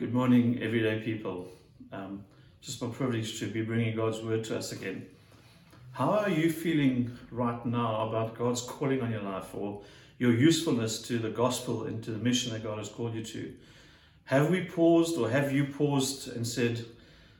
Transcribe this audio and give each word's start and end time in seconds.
Good 0.00 0.14
morning, 0.14 0.58
everyday 0.62 1.00
people. 1.00 1.46
Um, 1.92 2.24
just 2.62 2.80
my 2.80 2.88
privilege 2.88 3.38
to 3.38 3.46
be 3.46 3.60
bringing 3.60 3.94
God's 3.94 4.22
word 4.22 4.44
to 4.44 4.56
us 4.56 4.72
again. 4.72 5.04
How 5.92 6.12
are 6.12 6.30
you 6.30 6.50
feeling 6.50 7.18
right 7.30 7.66
now 7.66 8.08
about 8.08 8.34
God's 8.34 8.62
calling 8.62 9.02
on 9.02 9.10
your 9.10 9.20
life 9.20 9.54
or 9.54 9.82
your 10.16 10.32
usefulness 10.32 11.02
to 11.02 11.18
the 11.18 11.28
gospel 11.28 11.84
and 11.84 12.02
to 12.04 12.12
the 12.12 12.18
mission 12.18 12.50
that 12.54 12.62
God 12.62 12.78
has 12.78 12.88
called 12.88 13.14
you 13.14 13.22
to? 13.24 13.52
Have 14.24 14.48
we 14.48 14.64
paused 14.64 15.18
or 15.18 15.28
have 15.28 15.52
you 15.52 15.66
paused 15.66 16.34
and 16.34 16.46
said 16.46 16.82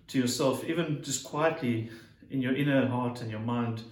to 0.09 0.19
yourself, 0.19 0.63
even 0.63 1.03
just 1.03 1.25
quietly 1.25 1.89
in 2.31 2.43
your 2.43 2.55
inner 2.55 2.87
heart 2.87 3.23
and 3.23 3.31
your 3.31 3.41
mind, 3.41 3.85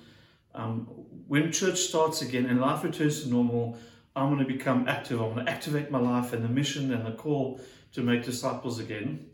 um, 0.55 0.81
when 1.27 1.53
church 1.53 1.79
starts 1.79 2.21
again 2.21 2.45
and 2.45 2.61
life 2.61 2.85
returns 2.85 3.23
to 3.23 3.31
normal, 3.31 3.79
I'm 4.19 4.35
going 4.35 4.45
to 4.47 4.53
become 4.53 4.89
active. 4.89 5.21
I'm 5.21 5.35
going 5.35 5.47
to 5.47 5.53
activate 5.53 5.91
my 5.91 5.99
life 5.99 6.33
and 6.33 6.45
the 6.45 6.49
mission 6.49 6.93
and 6.93 7.07
the 7.07 7.13
call 7.13 7.61
to 7.93 8.03
make 8.03 8.25
disciples 8.25 8.79
again. 8.79 9.27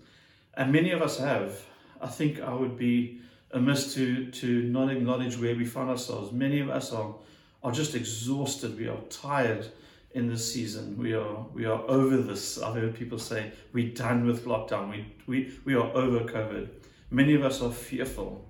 And 0.54 0.72
many 0.72 0.90
of 0.92 1.02
us 1.02 1.18
have. 1.18 1.64
I 2.00 2.06
think 2.06 2.40
I 2.40 2.52
would 2.52 2.76
be 2.76 3.20
amiss 3.52 3.94
to, 3.94 4.30
to 4.30 4.62
not 4.64 4.90
acknowledge 4.90 5.38
where 5.38 5.54
we 5.54 5.64
find 5.64 5.88
ourselves. 5.88 6.32
Many 6.32 6.60
of 6.60 6.68
us 6.68 6.92
are, 6.92 7.14
are 7.62 7.72
just 7.72 7.94
exhausted. 7.94 8.76
We 8.76 8.88
are 8.88 9.00
tired 9.08 9.66
in 10.12 10.28
this 10.28 10.52
season. 10.52 10.96
We 10.96 11.14
are 11.14 11.46
we 11.52 11.64
are 11.64 11.80
over 11.88 12.18
this. 12.18 12.60
I've 12.62 12.74
heard 12.74 12.94
people 12.94 13.18
say 13.18 13.52
we're 13.72 13.92
done 13.92 14.26
with 14.26 14.44
lockdown. 14.44 14.90
We 14.90 15.06
we, 15.26 15.52
we 15.64 15.74
are 15.74 15.90
over 15.92 16.20
COVID. 16.20 16.68
Many 17.10 17.34
of 17.34 17.42
us 17.42 17.60
are 17.62 17.72
fearful. 17.72 18.44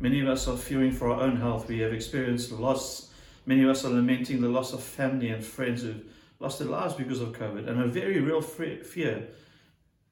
Many 0.00 0.20
of 0.20 0.28
us 0.28 0.48
are 0.48 0.56
fearing 0.56 0.92
for 0.92 1.10
our 1.10 1.20
own 1.20 1.36
health. 1.36 1.68
We 1.68 1.78
have 1.80 1.92
experienced 1.92 2.52
loss. 2.52 3.11
Many 3.44 3.64
of 3.64 3.70
us 3.70 3.84
are 3.84 3.90
lamenting 3.90 4.40
the 4.40 4.48
loss 4.48 4.72
of 4.72 4.82
family 4.82 5.28
and 5.28 5.44
friends 5.44 5.82
who've 5.82 6.04
lost 6.38 6.58
their 6.58 6.68
lives 6.68 6.94
because 6.94 7.20
of 7.20 7.32
COVID, 7.32 7.68
and 7.68 7.80
a 7.80 7.86
very 7.86 8.20
real 8.20 8.40
fear 8.40 9.28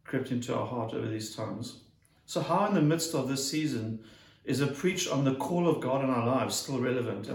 crept 0.05 0.31
into 0.31 0.55
our 0.55 0.67
heart 0.67 0.95
over 0.95 1.07
these 1.07 1.35
times. 1.35 1.81
So, 2.27 2.41
how 2.41 2.67
in 2.67 2.75
the 2.75 2.83
midst 2.83 3.15
of 3.15 3.29
this 3.29 3.49
season 3.49 4.01
is 4.45 4.61
a 4.61 4.67
preach 4.67 5.09
on 5.09 5.25
the 5.25 5.35
call 5.35 5.69
of 5.69 5.81
God 5.81 6.03
in 6.05 6.11
our 6.11 6.27
lives 6.27 6.57
still 6.57 6.79
relevant? 6.79 7.29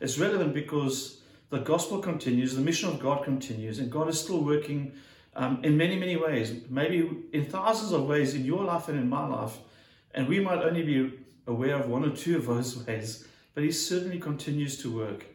It's 0.00 0.18
relevant 0.18 0.54
because 0.54 1.20
the 1.50 1.58
gospel 1.58 1.98
continues, 1.98 2.54
the 2.54 2.60
mission 2.60 2.88
of 2.88 2.98
God 2.98 3.24
continues, 3.24 3.78
and 3.78 3.90
God 3.90 4.08
is 4.08 4.20
still 4.20 4.42
working 4.42 4.92
um, 5.36 5.60
in 5.62 5.76
many, 5.76 5.96
many 5.96 6.16
ways, 6.16 6.52
maybe 6.68 7.08
in 7.32 7.44
thousands 7.44 7.92
of 7.92 8.06
ways 8.06 8.34
in 8.34 8.44
your 8.44 8.64
life 8.64 8.88
and 8.88 8.98
in 8.98 9.08
my 9.08 9.26
life. 9.26 9.58
And 10.12 10.26
we 10.26 10.40
might 10.40 10.58
only 10.58 10.82
be 10.82 11.12
aware 11.46 11.76
of 11.76 11.88
one 11.88 12.04
or 12.04 12.10
two 12.10 12.36
of 12.36 12.46
those 12.46 12.76
ways, 12.86 13.26
but 13.54 13.62
He 13.62 13.70
certainly 13.70 14.18
continues 14.18 14.78
to 14.78 14.94
work. 14.94 15.26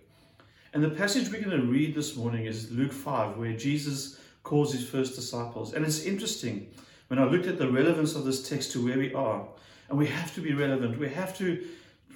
And 0.74 0.82
the 0.82 0.90
passage 0.90 1.30
we're 1.30 1.42
going 1.42 1.60
to 1.60 1.66
read 1.66 1.96
this 1.96 2.16
morning 2.16 2.46
is 2.46 2.72
Luke 2.72 2.94
5, 2.94 3.36
where 3.36 3.52
Jesus 3.52 4.18
calls 4.44 4.72
his 4.72 4.88
first 4.88 5.16
disciples. 5.16 5.74
And 5.74 5.86
it's 5.86 6.04
interesting 6.06 6.72
when 7.10 7.20
I 7.20 7.26
looked 7.26 7.46
at 7.46 7.58
the 7.58 7.70
relevance 7.70 8.16
of 8.16 8.24
this 8.24 8.48
text 8.48 8.72
to 8.72 8.86
where 8.86 8.98
we 8.98 9.14
are. 9.14 9.46
And 9.90 9.98
we 9.98 10.08
have 10.08 10.34
to 10.36 10.42
be 10.42 10.54
relevant. 10.54 10.98
We 10.98 11.10
have 11.10 11.38
to 11.40 11.68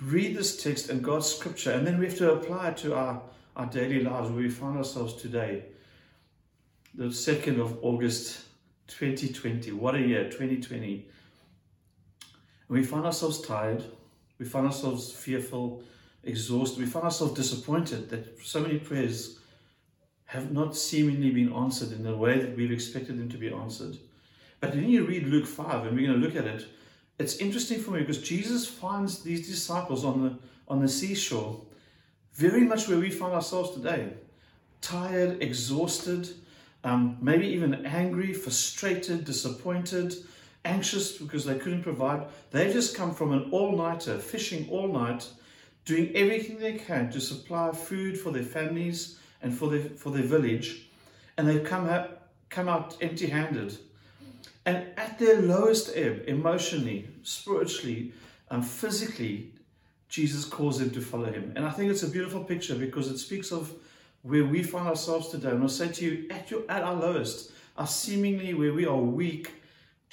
read 0.01 0.37
this 0.37 0.63
text 0.63 0.89
and 0.89 1.03
God's 1.03 1.27
scripture, 1.27 1.71
and 1.71 1.85
then 1.85 1.99
we 1.99 2.05
have 2.05 2.17
to 2.19 2.31
apply 2.31 2.69
it 2.69 2.77
to 2.77 2.95
our, 2.95 3.21
our 3.57 3.65
daily 3.65 4.01
lives 4.01 4.29
where 4.29 4.43
we 4.43 4.49
find 4.49 4.77
ourselves 4.77 5.21
today. 5.21 5.65
The 6.93 7.05
2nd 7.05 7.59
of 7.59 7.77
August 7.81 8.45
2020. 8.87 9.73
What 9.73 9.95
a 9.95 9.99
year, 9.99 10.29
2020. 10.29 11.09
And 12.69 12.77
we 12.77 12.85
find 12.85 13.05
ourselves 13.05 13.41
tired. 13.41 13.83
We 14.39 14.45
find 14.45 14.65
ourselves 14.65 15.11
fearful 15.11 15.83
exhausted. 16.25 16.79
We 16.79 16.85
find 16.85 17.05
ourselves 17.05 17.33
disappointed 17.33 18.09
that 18.09 18.39
so 18.43 18.59
many 18.59 18.79
prayers 18.79 19.39
have 20.25 20.51
not 20.51 20.75
seemingly 20.75 21.31
been 21.31 21.53
answered 21.53 21.91
in 21.91 22.03
the 22.03 22.15
way 22.15 22.39
that 22.39 22.55
we've 22.57 22.71
expected 22.71 23.17
them 23.17 23.29
to 23.29 23.37
be 23.37 23.49
answered. 23.49 23.97
But 24.59 24.73
when 24.75 24.89
you 24.89 25.05
read 25.05 25.27
Luke 25.27 25.45
5, 25.45 25.85
and 25.85 25.95
we're 25.95 26.07
going 26.07 26.19
to 26.19 26.25
look 26.25 26.35
at 26.35 26.45
it, 26.45 26.65
it's 27.19 27.37
interesting 27.37 27.79
for 27.79 27.91
me 27.91 27.99
because 27.99 28.21
Jesus 28.21 28.67
finds 28.67 29.23
these 29.23 29.47
disciples 29.47 30.03
on 30.03 30.23
the 30.23 30.37
on 30.67 30.81
the 30.81 30.87
seashore, 30.87 31.61
very 32.33 32.61
much 32.61 32.87
where 32.87 32.97
we 32.97 33.09
find 33.09 33.33
ourselves 33.33 33.71
today. 33.71 34.09
Tired, 34.81 35.41
exhausted, 35.41 36.29
um, 36.83 37.17
maybe 37.21 37.47
even 37.47 37.85
angry, 37.85 38.33
frustrated, 38.33 39.25
disappointed, 39.25 40.15
anxious 40.63 41.17
because 41.17 41.45
they 41.45 41.57
couldn't 41.57 41.83
provide. 41.83 42.27
They've 42.51 42.73
just 42.73 42.95
come 42.95 43.13
from 43.13 43.31
an 43.31 43.49
all-nighter, 43.51 44.17
fishing 44.19 44.67
all 44.69 44.87
night, 44.87 45.27
doing 45.85 46.11
everything 46.15 46.59
they 46.59 46.73
can 46.73 47.11
to 47.11 47.21
supply 47.21 47.71
food 47.71 48.19
for 48.19 48.31
their 48.31 48.43
families 48.43 49.19
and 49.41 49.55
for 49.55 49.69
their, 49.69 49.81
for 49.81 50.09
their 50.09 50.23
village, 50.23 50.87
and 51.37 51.47
they've 51.47 51.63
come 51.63 51.87
out, 51.87 52.21
come 52.49 52.67
out 52.67 52.97
empty 53.01 53.27
handed. 53.27 53.77
And 54.65 54.87
at 54.97 55.19
their 55.19 55.41
lowest 55.41 55.91
ebb, 55.95 56.23
emotionally, 56.27 57.07
spiritually, 57.21 58.13
and 58.49 58.61
um, 58.61 58.67
physically, 58.67 59.51
Jesus 60.09 60.45
calls 60.45 60.79
them 60.79 60.89
to 60.91 61.01
follow 61.01 61.31
him. 61.31 61.53
And 61.55 61.65
I 61.65 61.71
think 61.71 61.91
it's 61.91 62.03
a 62.03 62.09
beautiful 62.09 62.43
picture 62.43 62.75
because 62.75 63.09
it 63.09 63.17
speaks 63.17 63.51
of 63.51 63.71
where 64.23 64.45
we 64.45 64.63
find 64.63 64.87
ourselves 64.87 65.29
today. 65.29 65.49
And 65.49 65.61
I'll 65.61 65.69
say 65.69 65.89
to 65.89 66.05
you, 66.05 66.27
at, 66.29 66.49
your, 66.49 66.63
at 66.69 66.83
our 66.83 66.95
lowest, 66.95 67.51
our 67.77 67.87
seemingly 67.87 68.53
where 68.53 68.73
we 68.73 68.85
are 68.85 68.97
weak, 68.97 69.53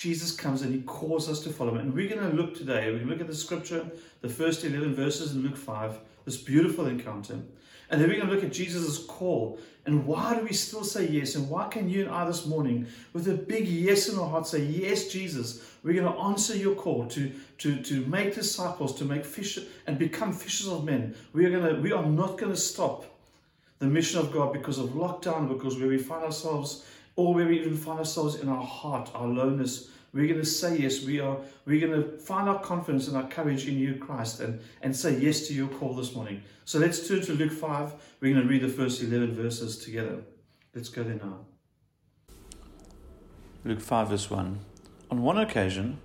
Jesus 0.02 0.32
comes 0.32 0.62
and 0.62 0.74
he 0.74 0.80
calls 0.80 1.28
us 1.28 1.38
to 1.44 1.50
follow 1.50 1.70
him. 1.70 1.78
And 1.78 1.94
we're 1.94 2.08
going 2.08 2.28
to 2.28 2.36
look 2.36 2.56
today, 2.56 2.90
we're 2.90 2.98
going 2.98 3.06
to 3.06 3.12
look 3.12 3.20
at 3.20 3.28
the 3.28 3.36
scripture, 3.36 3.86
the 4.20 4.28
first 4.28 4.64
11 4.64 4.96
verses 4.96 5.30
in 5.30 5.44
Luke 5.44 5.56
5, 5.56 5.96
this 6.24 6.36
beautiful 6.36 6.86
encounter. 6.86 7.38
And 7.88 8.00
then 8.00 8.08
we're 8.08 8.16
going 8.16 8.26
to 8.26 8.34
look 8.34 8.42
at 8.42 8.52
Jesus' 8.52 9.04
call. 9.06 9.60
And 9.86 10.04
why 10.04 10.34
do 10.34 10.42
we 10.42 10.54
still 10.54 10.82
say 10.82 11.06
yes? 11.06 11.36
And 11.36 11.48
why 11.48 11.68
can 11.68 11.88
you 11.88 12.02
and 12.02 12.10
I 12.10 12.24
this 12.24 12.46
morning, 12.46 12.88
with 13.12 13.28
a 13.28 13.34
big 13.34 13.68
yes 13.68 14.08
in 14.08 14.18
our 14.18 14.28
heart, 14.28 14.48
say, 14.48 14.64
Yes, 14.64 15.06
Jesus, 15.06 15.62
we're 15.84 15.94
going 15.94 16.12
to 16.12 16.18
answer 16.18 16.56
your 16.56 16.74
call 16.74 17.06
to, 17.06 17.30
to, 17.58 17.80
to 17.82 18.04
make 18.06 18.34
disciples, 18.34 18.96
to 18.96 19.04
make 19.04 19.24
fish 19.24 19.56
and 19.86 20.00
become 20.00 20.32
fishers 20.32 20.66
of 20.66 20.84
men. 20.84 21.14
We 21.32 21.44
are, 21.44 21.50
going 21.50 21.76
to, 21.76 21.80
we 21.80 21.92
are 21.92 22.04
not 22.04 22.38
going 22.38 22.50
to 22.50 22.58
stop 22.58 23.04
the 23.78 23.86
mission 23.86 24.18
of 24.18 24.32
God 24.32 24.52
because 24.52 24.78
of 24.78 24.90
lockdown, 24.90 25.46
because 25.46 25.78
where 25.78 25.88
we 25.88 25.98
find 25.98 26.24
ourselves 26.24 26.84
or 27.16 27.34
where 27.34 27.46
we 27.46 27.60
even 27.60 27.76
find 27.76 27.98
ourselves 27.98 28.36
in 28.36 28.48
our 28.48 28.62
heart, 28.62 29.10
our 29.14 29.26
lowness, 29.26 29.88
we're 30.12 30.26
going 30.26 30.40
to 30.40 30.46
say 30.46 30.76
yes. 30.76 31.02
We 31.02 31.20
are 31.20 31.38
we're 31.64 31.86
going 31.86 32.02
to 32.02 32.18
find 32.18 32.48
our 32.48 32.60
confidence 32.60 33.08
and 33.08 33.16
our 33.16 33.26
courage 33.28 33.66
in 33.66 33.78
you, 33.78 33.94
Christ, 33.94 34.40
and, 34.40 34.60
and 34.82 34.94
say 34.94 35.18
yes 35.18 35.46
to 35.48 35.54
your 35.54 35.68
call 35.68 35.94
this 35.94 36.14
morning. 36.14 36.42
So 36.64 36.78
let's 36.78 37.08
turn 37.08 37.22
to 37.22 37.32
Luke 37.32 37.52
5. 37.52 37.92
We're 38.20 38.34
going 38.34 38.46
to 38.46 38.50
read 38.50 38.62
the 38.62 38.68
first 38.68 39.02
11 39.02 39.34
verses 39.34 39.78
together. 39.78 40.18
Let's 40.74 40.90
go 40.90 41.02
there 41.02 41.14
now. 41.14 41.46
Luke 43.64 43.80
5, 43.80 44.08
verse 44.08 44.30
1. 44.30 44.58
On 45.10 45.22
one 45.22 45.38
occasion, 45.38 45.98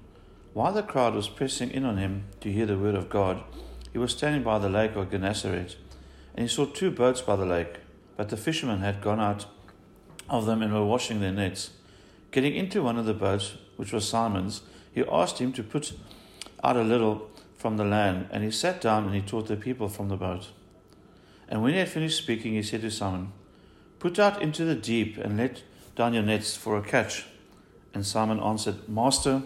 while 0.53 0.74
the 0.74 0.84
crowd 0.84 1.13
was 1.13 1.28
pressing 1.28 1.72
in 1.72 1.84
on 1.84 1.97
him 1.97 2.25
to 2.41 2.51
hear 2.51 2.66
the 2.66 2.78
word 2.78 2.95
of 2.95 3.09
God, 3.09 3.44
he 3.91 3.97
was 3.97 4.12
standing 4.12 4.44
by 4.44 4.59
the 4.59 4.69
lake 4.69 4.95
of 4.95 5.12
Gennesaret, 5.12 5.75
and 6.35 6.47
he 6.47 6.47
saw 6.47 6.66
two 6.66 6.91
boats 6.91 7.22
by 7.22 7.35
the 7.35 7.45
lake, 7.45 7.78
but 8.16 8.29
the 8.29 8.38
fishermen 8.38 8.79
had 8.79 9.01
gone 9.01 9.19
out 9.19 9.45
of 10.30 10.46
them 10.46 10.62
and 10.62 10.74
were 10.74 10.86
washing 10.86 11.20
their 11.20 11.32
nets. 11.32 11.72
Getting 12.32 12.56
into 12.56 12.84
one 12.84 12.98
of 12.98 13.06
the 13.06 13.14
boats, 13.14 13.56
which 13.78 13.94
was 13.94 14.08
Simon's, 14.08 14.62
he 14.94 15.04
asked 15.12 15.40
him 15.40 15.54
to 15.54 15.64
put 15.64 15.94
out 16.64 16.76
a 16.76 16.84
little 16.84 17.30
from 17.56 17.78
the 17.78 17.86
land, 17.86 18.28
and 18.32 18.44
he 18.44 18.52
sat 18.52 18.82
down 18.82 19.06
and 19.06 19.16
he 19.16 19.22
taught 19.22 19.48
the 19.48 19.56
people 19.56 19.90
from 19.90 20.10
the 20.10 20.18
boat. 20.18 20.50
And 21.50 21.64
when 21.64 21.74
he 21.74 21.80
had 21.80 21.90
finished 21.90 22.18
speaking, 22.18 22.54
he 22.54 22.64
said 22.64 22.82
to 22.82 22.92
Simon, 22.92 23.32
Put 24.00 24.20
out 24.20 24.42
into 24.42 24.66
the 24.66 24.76
deep 24.76 25.18
and 25.18 25.38
let 25.38 25.64
down 25.96 26.14
your 26.14 26.24
nets 26.24 26.56
for 26.56 26.78
a 26.78 26.84
catch. 26.84 27.26
And 27.94 28.06
Simon 28.06 28.40
answered, 28.40 28.88
Master, 28.88 29.42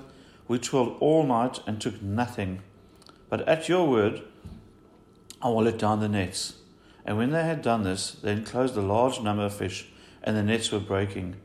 we 0.47 0.59
toiled 0.59 0.97
all 0.99 1.23
night 1.23 1.61
and 1.65 1.79
took 1.79 2.01
nothing, 2.01 2.61
but 3.29 3.47
at 3.47 3.69
your 3.69 3.87
word 3.87 4.21
I 5.41 5.47
will 5.47 5.63
let 5.63 5.77
down 5.77 6.01
the 6.01 6.09
nets. 6.09 6.55
And 7.05 7.17
when 7.17 7.31
they 7.31 7.43
had 7.43 7.61
done 7.61 7.83
this, 7.83 8.11
they 8.11 8.33
enclosed 8.33 8.75
a 8.75 8.81
large 8.81 9.21
number 9.21 9.45
of 9.45 9.53
fish 9.53 9.87
and 10.23 10.35
the 10.35 10.43
nets 10.43 10.71
were 10.71 10.79
breaking. 10.79 11.35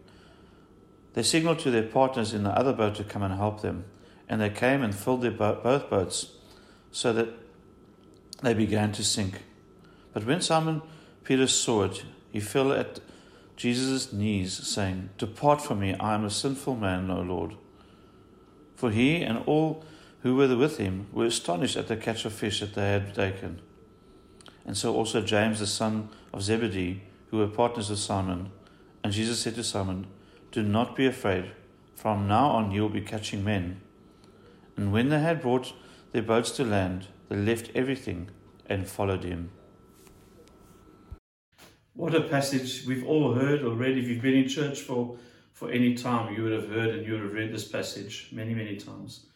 They 1.15 1.23
signaled 1.23 1.61
to 1.61 1.71
their 1.71 1.83
partners 1.83 2.35
in 2.35 2.43
the 2.43 2.51
other 2.51 2.73
boat 2.73 2.97
to 2.97 3.05
come 3.05 3.23
and 3.23 3.35
help 3.35 3.63
them, 3.63 3.85
and 4.29 4.41
they 4.41 4.51
came 4.51 4.83
and 4.83 4.95
filled 4.95 5.23
their 5.23 5.31
bo- 5.31 5.61
both 5.63 5.89
boats 5.89 6.33
so 6.91 7.13
that 7.13 7.29
they 8.43 8.55
began 8.55 8.93
to 8.93 9.05
sink. 9.05 9.43
But 10.13 10.25
when 10.25 10.41
Simon 10.41 10.83
Peter 11.25 11.47
saw 11.47 11.85
it, 11.85 12.05
he 12.31 12.41
fell 12.41 12.73
at 12.73 13.01
Jesus' 13.57 14.13
knees, 14.13 14.53
saying, 14.53 15.11
Depart 15.17 15.63
from 15.63 15.81
me, 15.81 15.95
I 15.95 16.15
am 16.15 16.25
a 16.25 16.31
sinful 16.31 16.77
man, 16.77 17.11
O 17.11 17.23
Lord. 17.23 17.55
For 18.75 18.91
he 18.91 19.23
and 19.23 19.39
all 19.47 19.85
who 20.23 20.37
were 20.37 20.55
with 20.55 20.77
him 20.77 21.07
were 21.13 21.25
astonished 21.25 21.77
at 21.77 21.89
the 21.89 21.97
catch 21.97 22.25
of 22.25 22.33
fish 22.33 22.61
that 22.61 22.75
they 22.75 22.93
had 22.93 23.15
taken. 23.15 23.61
And 24.67 24.77
so 24.77 24.95
also 24.95 25.23
James, 25.23 25.61
the 25.61 25.67
son 25.67 26.11
of 26.33 26.43
Zebedee, 26.43 27.03
who 27.31 27.39
were 27.39 27.47
partners 27.47 27.89
with 27.89 27.99
Simon. 27.99 28.51
And 29.07 29.15
Jesus 29.15 29.39
said 29.39 29.55
to 29.55 29.63
Simon, 29.63 30.09
Do 30.51 30.65
not 30.65 30.97
be 30.97 31.07
afraid. 31.07 31.53
From 31.95 32.27
now 32.27 32.49
on 32.49 32.73
you 32.73 32.83
will 32.83 32.89
be 32.89 33.01
catching 33.01 33.45
men. 33.45 33.81
And 34.77 34.93
when 34.93 35.11
they 35.11 35.21
had 35.21 35.41
brought 35.41 35.75
their 36.11 36.25
boats 36.25 36.51
to 36.57 36.65
land, 36.65 37.07
they 37.29 37.37
left 37.37 37.71
everything 37.73 38.31
and 38.69 38.89
followed 38.89 39.23
him. 39.23 39.53
What 41.95 42.17
a 42.17 42.23
passage 42.23 42.85
we've 42.85 43.07
all 43.07 43.35
heard 43.35 43.63
already. 43.63 44.01
If 44.01 44.09
you've 44.09 44.23
been 44.23 44.35
in 44.35 44.49
church 44.49 44.81
for, 44.81 45.17
for 45.53 45.71
any 45.71 45.95
time, 45.95 46.35
you 46.35 46.43
would 46.43 46.51
have 46.51 46.69
heard 46.69 46.93
and 46.97 47.07
you 47.07 47.13
would 47.13 47.23
have 47.23 47.33
read 47.33 47.55
this 47.55 47.69
passage 47.69 48.31
many, 48.33 48.55
many 48.55 48.75
times. 48.75 49.27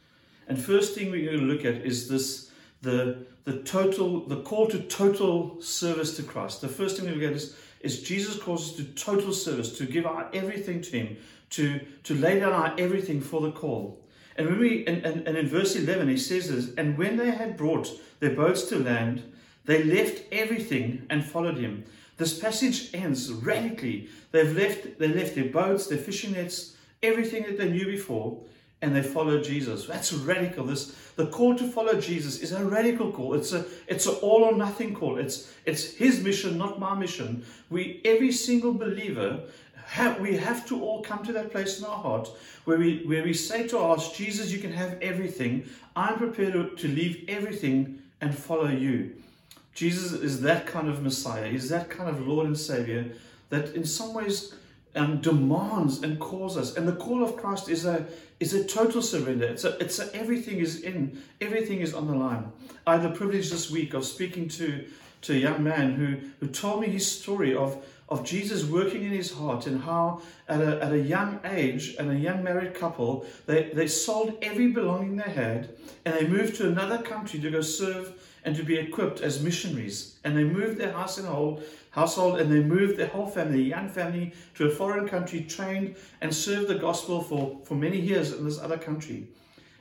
And 0.49 0.61
first 0.61 0.97
thing 0.97 1.13
we're 1.13 1.31
going 1.31 1.47
to 1.47 1.47
look 1.47 1.65
at 1.65 1.87
is 1.87 2.09
this 2.09 2.51
the 2.83 3.25
the 3.45 3.59
total 3.63 4.27
the 4.27 4.43
call 4.43 4.67
to 4.67 4.81
total 4.81 5.63
service 5.63 6.17
to 6.17 6.23
Christ. 6.25 6.61
The 6.61 6.69
first 6.69 6.97
thing 6.97 7.07
we 7.07 7.15
look 7.15 7.31
at 7.31 7.37
is, 7.37 7.57
is 7.81 8.03
Jesus 8.03 8.39
calls 8.39 8.71
us 8.71 8.77
to 8.77 8.85
total 8.85 9.33
service, 9.33 9.77
to 9.79 9.87
give 9.87 10.07
our 10.07 10.29
everything 10.33 10.83
to 10.83 10.91
Him, 10.91 11.17
to, 11.51 11.81
to 12.05 12.15
lay 12.15 12.39
down 12.41 12.53
our 12.53 12.75
everything 12.79 13.21
for 13.21 13.41
the 13.41 13.53
call. 13.53 14.01
And 14.37 14.49
when 14.49 14.59
we 14.59 14.87
and, 14.87 15.05
and, 15.05 15.27
and 15.27 15.37
in 15.37 15.49
verse 15.49 15.77
11 15.77 16.09
he 16.09 16.17
says 16.17 16.49
this, 16.49 16.75
and 16.77 16.97
when 16.97 17.17
they 17.17 17.31
had 17.31 17.57
brought 17.57 17.91
their 18.21 18.35
boats 18.35 18.63
to 18.65 18.79
land, 18.79 19.23
they 19.65 19.85
left 19.85 20.23
everything 20.33 21.07
and 21.11 21.25
followed 21.25 21.59
him. 21.59 21.85
This 22.17 22.39
passage 22.39 22.95
ends 22.95 23.31
radically. 23.33 24.09
They've 24.33 24.57
left 24.57 24.99
they 24.99 25.09
left 25.09 25.35
their 25.35 25.51
boats, 25.51 25.87
their 25.87 25.99
fishing 25.99 26.33
nets, 26.33 26.75
everything 27.03 27.43
that 27.45 27.59
they 27.59 27.71
knew 27.71 27.87
before, 27.87 28.41
and 28.83 28.95
they 28.97 29.03
followed 29.03 29.45
Jesus. 29.45 29.87
That's 29.87 30.13
radical. 30.13 30.65
This 30.65 30.97
the 31.17 31.27
call 31.27 31.55
to 31.57 31.69
follow 31.69 32.01
Jesus 32.01 32.41
is 32.41 32.53
a 32.53 32.65
radical 32.65 33.13
call. 33.13 33.35
It's 33.35 33.53
a 33.53 33.65
it's 33.87 34.07
an 34.07 34.15
all 34.23 34.45
or 34.45 34.55
nothing 34.55 34.95
call. 34.95 35.19
It's 35.19 35.53
it's 35.67 35.85
his 35.95 36.23
mission, 36.23 36.57
not 36.57 36.79
my 36.81 36.95
mission. 36.95 37.45
We 37.69 38.01
every 38.05 38.33
single 38.33 38.73
believer 38.73 39.41
have, 39.87 40.21
we 40.21 40.37
have 40.37 40.67
to 40.69 40.81
all 40.83 41.03
come 41.03 41.25
to 41.25 41.33
that 41.33 41.51
place 41.51 41.81
in 41.81 41.85
our 41.85 41.99
heart 41.99 42.31
where 42.65 42.79
we 42.79 43.03
where 43.07 43.25
we 43.25 43.35
say 43.35 43.67
to 43.69 43.79
us, 43.79 44.17
Jesus, 44.17 44.51
you 44.53 44.59
can 44.59 44.73
have 44.73 44.99
everything. 45.03 45.69
I'm 45.97 46.17
prepared 46.17 46.79
to 46.79 46.89
leave 46.89 47.25
everything 47.29 48.01
and 48.21 48.35
follow 48.35 48.69
you. 48.69 49.13
Jesus 49.75 50.13
is 50.13 50.41
that 50.43 50.67
kind 50.67 50.89
of 50.89 51.03
Messiah. 51.03 51.49
He's 51.49 51.69
that 51.71 51.91
kind 51.91 52.09
of 52.09 52.27
Lord 52.27 52.47
and 52.47 52.59
Savior 52.59 53.13
that 53.51 53.75
in 53.75 53.85
some 53.85 54.15
ways 54.15 54.55
um, 54.95 55.21
demands 55.21 56.03
and 56.03 56.19
calls 56.19 56.57
us. 56.57 56.77
And 56.77 56.87
the 56.87 56.97
call 56.97 57.23
of 57.23 57.37
Christ 57.37 57.69
is 57.69 57.85
a 57.85 58.07
is 58.39 58.55
a 58.55 58.65
total 58.65 59.03
surrender. 59.03 59.47
It's 59.47 59.65
a, 59.65 59.77
it's 59.79 59.99
a, 59.99 60.15
everything 60.15 60.59
is 60.59 60.81
in, 60.81 61.23
everything 61.41 61.81
is 61.81 61.93
on 61.93 62.07
the 62.07 62.15
line. 62.15 62.51
I 62.87 62.97
had 62.97 63.03
the 63.03 63.15
privilege 63.15 63.51
this 63.51 63.71
week 63.71 63.95
of 63.95 64.05
speaking 64.05 64.49
to 64.49 64.85
to 65.23 65.35
a 65.35 65.37
young 65.37 65.63
man 65.63 65.95
who 65.95 66.17
who 66.41 66.53
told 66.53 66.81
me 66.81 66.89
his 66.89 67.11
story 67.11 67.55
of 67.55 67.85
of 68.09 68.25
Jesus 68.25 68.65
working 68.65 69.05
in 69.05 69.13
his 69.13 69.33
heart 69.33 69.67
and 69.69 69.83
how 69.83 70.21
at 70.49 70.61
a, 70.61 70.83
at 70.83 70.93
a 70.93 70.99
young 70.99 71.39
age 71.45 71.95
and 71.97 72.11
a 72.11 72.17
young 72.17 72.43
married 72.43 72.75
couple 72.75 73.25
they, 73.47 73.71
they 73.73 73.87
sold 73.87 74.37
every 74.43 74.67
belonging 74.67 75.17
they 75.17 75.31
had 75.31 75.69
and 76.05 76.15
they 76.15 76.27
moved 76.27 76.57
to 76.57 76.67
another 76.67 76.99
country 76.99 77.39
to 77.39 77.51
go 77.51 77.61
serve 77.61 78.13
and 78.45 78.57
to 78.57 78.63
be 78.63 78.79
equipped 78.79 79.21
as 79.21 79.43
missionaries 79.43 80.19
and 80.25 80.37
they 80.37 80.45
moved 80.45 80.79
their 80.79 80.93
house 80.93 81.19
and 81.19 81.27
whole 81.27 81.63
household 81.91 82.41
and 82.41 82.53
they 82.53 82.61
moved 82.61 82.97
their 82.97 83.09
whole 83.09 83.27
family, 83.27 83.63
young 83.63 83.89
family, 83.89 84.33
to 84.55 84.67
a 84.67 84.71
foreign 84.71 85.09
country, 85.09 85.43
trained 85.43 85.97
and 86.21 86.35
served 86.35 86.69
the 86.69 86.75
gospel 86.75 87.21
for, 87.21 87.59
for 87.65 87.75
many 87.75 87.99
years 87.99 88.33
in 88.33 88.45
this 88.45 88.59
other 88.59 88.79
country. 88.79 89.29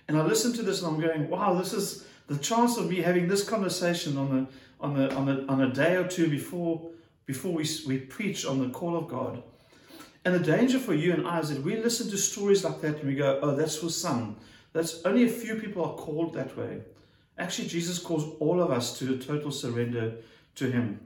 And 0.07 0.17
I 0.17 0.25
listened 0.25 0.55
to 0.55 0.63
this 0.63 0.81
and 0.81 0.93
I'm 0.93 1.01
going, 1.01 1.29
wow, 1.29 1.53
this 1.53 1.73
is 1.73 2.05
the 2.27 2.37
chance 2.37 2.77
of 2.77 2.89
me 2.89 2.97
having 2.97 3.27
this 3.27 3.47
conversation 3.47 4.17
on 4.17 4.29
the 4.29 4.47
on 4.81 4.93
the 4.95 5.13
on 5.13 5.25
the 5.25 5.45
on 5.47 5.61
a 5.61 5.73
day 5.73 5.95
or 5.95 6.07
two 6.07 6.29
before 6.29 6.89
before 7.25 7.51
we, 7.51 7.67
we 7.85 7.97
preach 7.97 8.45
on 8.45 8.59
the 8.59 8.69
call 8.69 8.95
of 8.95 9.07
God. 9.07 9.43
And 10.25 10.33
the 10.33 10.39
danger 10.39 10.79
for 10.79 10.93
you 10.93 11.13
and 11.13 11.27
I 11.27 11.39
is 11.39 11.49
that 11.49 11.63
we 11.63 11.77
listen 11.77 12.09
to 12.09 12.17
stories 12.17 12.63
like 12.63 12.81
that 12.81 12.97
and 12.97 13.07
we 13.07 13.15
go, 13.15 13.39
oh, 13.41 13.55
that's 13.55 13.77
for 13.77 13.89
some. 13.89 14.37
That's 14.73 15.03
only 15.05 15.25
a 15.25 15.29
few 15.29 15.55
people 15.55 15.85
are 15.85 15.93
called 15.93 16.33
that 16.33 16.57
way. 16.57 16.81
Actually, 17.39 17.67
Jesus 17.69 17.97
calls 17.97 18.35
all 18.39 18.61
of 18.61 18.69
us 18.69 18.99
to 18.99 19.13
a 19.13 19.17
total 19.17 19.51
surrender 19.51 20.15
to 20.55 20.69
Him. 20.69 20.99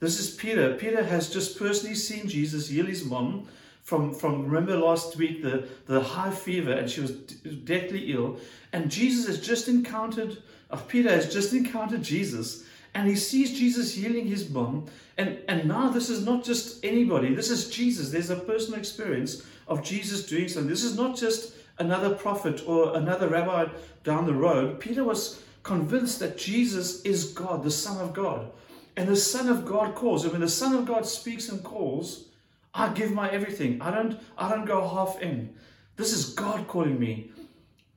This 0.00 0.18
is 0.18 0.34
Peter. 0.34 0.74
Peter 0.76 1.04
has 1.04 1.28
just 1.28 1.58
personally 1.58 1.94
seen 1.94 2.26
Jesus 2.26 2.68
heal 2.68 2.86
his 2.86 3.04
mom 3.04 3.46
from, 3.82 4.14
from 4.14 4.46
remember 4.46 4.76
last 4.76 5.16
week, 5.16 5.42
the, 5.42 5.68
the 5.86 6.00
high 6.00 6.30
fever, 6.30 6.72
and 6.72 6.90
she 6.90 7.02
was 7.02 7.10
deathly 7.10 8.12
ill. 8.12 8.38
And 8.72 8.90
Jesus 8.90 9.26
has 9.26 9.46
just 9.46 9.68
encountered, 9.68 10.38
uh, 10.70 10.76
Peter 10.76 11.10
has 11.10 11.30
just 11.30 11.52
encountered 11.52 12.02
Jesus, 12.02 12.64
and 12.94 13.08
he 13.08 13.16
sees 13.16 13.58
Jesus 13.58 13.92
healing 13.94 14.26
his 14.26 14.48
mom. 14.48 14.86
And, 15.18 15.38
and 15.48 15.66
now 15.66 15.90
this 15.90 16.08
is 16.08 16.24
not 16.24 16.44
just 16.44 16.82
anybody, 16.82 17.34
this 17.34 17.50
is 17.50 17.68
Jesus. 17.68 18.10
There's 18.10 18.30
a 18.30 18.36
personal 18.36 18.78
experience 18.78 19.42
of 19.68 19.82
Jesus 19.84 20.26
doing 20.26 20.48
something. 20.48 20.70
This 20.70 20.84
is 20.84 20.96
not 20.96 21.16
just 21.16 21.52
another 21.78 22.14
prophet 22.14 22.62
or 22.66 22.96
another 22.96 23.28
rabbi 23.28 23.66
down 24.02 24.24
the 24.24 24.34
road. 24.34 24.80
Peter 24.80 25.04
was 25.04 25.42
convinced 25.62 26.18
that 26.20 26.38
Jesus 26.38 27.02
is 27.02 27.32
God, 27.32 27.62
the 27.62 27.70
Son 27.70 28.00
of 28.00 28.14
God. 28.14 28.50
And 28.96 29.08
the 29.08 29.16
Son 29.16 29.48
of 29.48 29.64
God 29.64 29.94
calls. 29.94 30.24
And 30.24 30.32
when 30.32 30.40
the 30.40 30.48
Son 30.48 30.74
of 30.74 30.86
God 30.86 31.06
speaks 31.06 31.48
and 31.48 31.62
calls, 31.62 32.26
I 32.74 32.88
give 32.92 33.12
my 33.12 33.30
everything. 33.30 33.80
I 33.80 33.90
don't, 33.90 34.18
I 34.36 34.48
don't 34.48 34.64
go 34.64 34.86
half 34.86 35.20
in. 35.20 35.54
This 35.96 36.12
is 36.12 36.34
God 36.34 36.66
calling 36.66 36.98
me. 36.98 37.30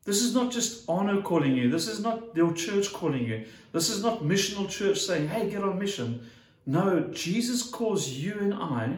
This 0.06 0.22
is 0.22 0.34
not 0.34 0.52
just 0.52 0.84
honor 0.90 1.22
calling 1.22 1.56
you. 1.56 1.70
This 1.70 1.88
is 1.88 2.02
not 2.02 2.36
your 2.36 2.54
church 2.54 2.92
calling 2.92 3.26
you. 3.26 3.46
This 3.72 3.90
is 3.90 4.04
not 4.04 4.24
missional 4.24 4.70
church 4.70 5.00
saying, 5.00 5.30
hey, 5.30 5.50
get 5.50 5.64
on 5.64 5.80
mission. 5.80 6.28
No, 6.66 7.10
Jesus 7.12 7.64
calls 7.64 8.10
you 8.10 8.38
and 8.40 8.54
I 8.54 8.98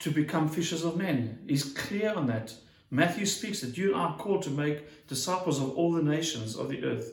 to 0.00 0.10
become 0.10 0.48
fishers 0.48 0.84
of 0.84 0.96
men. 0.96 1.38
He's 1.48 1.72
clear 1.72 2.12
on 2.14 2.26
that. 2.26 2.54
Matthew 2.90 3.26
speaks 3.26 3.60
that 3.60 3.76
you 3.76 3.94
are 3.94 4.16
called 4.16 4.42
to 4.42 4.50
make 4.50 5.06
disciples 5.08 5.60
of 5.60 5.76
all 5.76 5.92
the 5.92 6.02
nations 6.02 6.56
of 6.56 6.68
the 6.68 6.84
earth. 6.84 7.12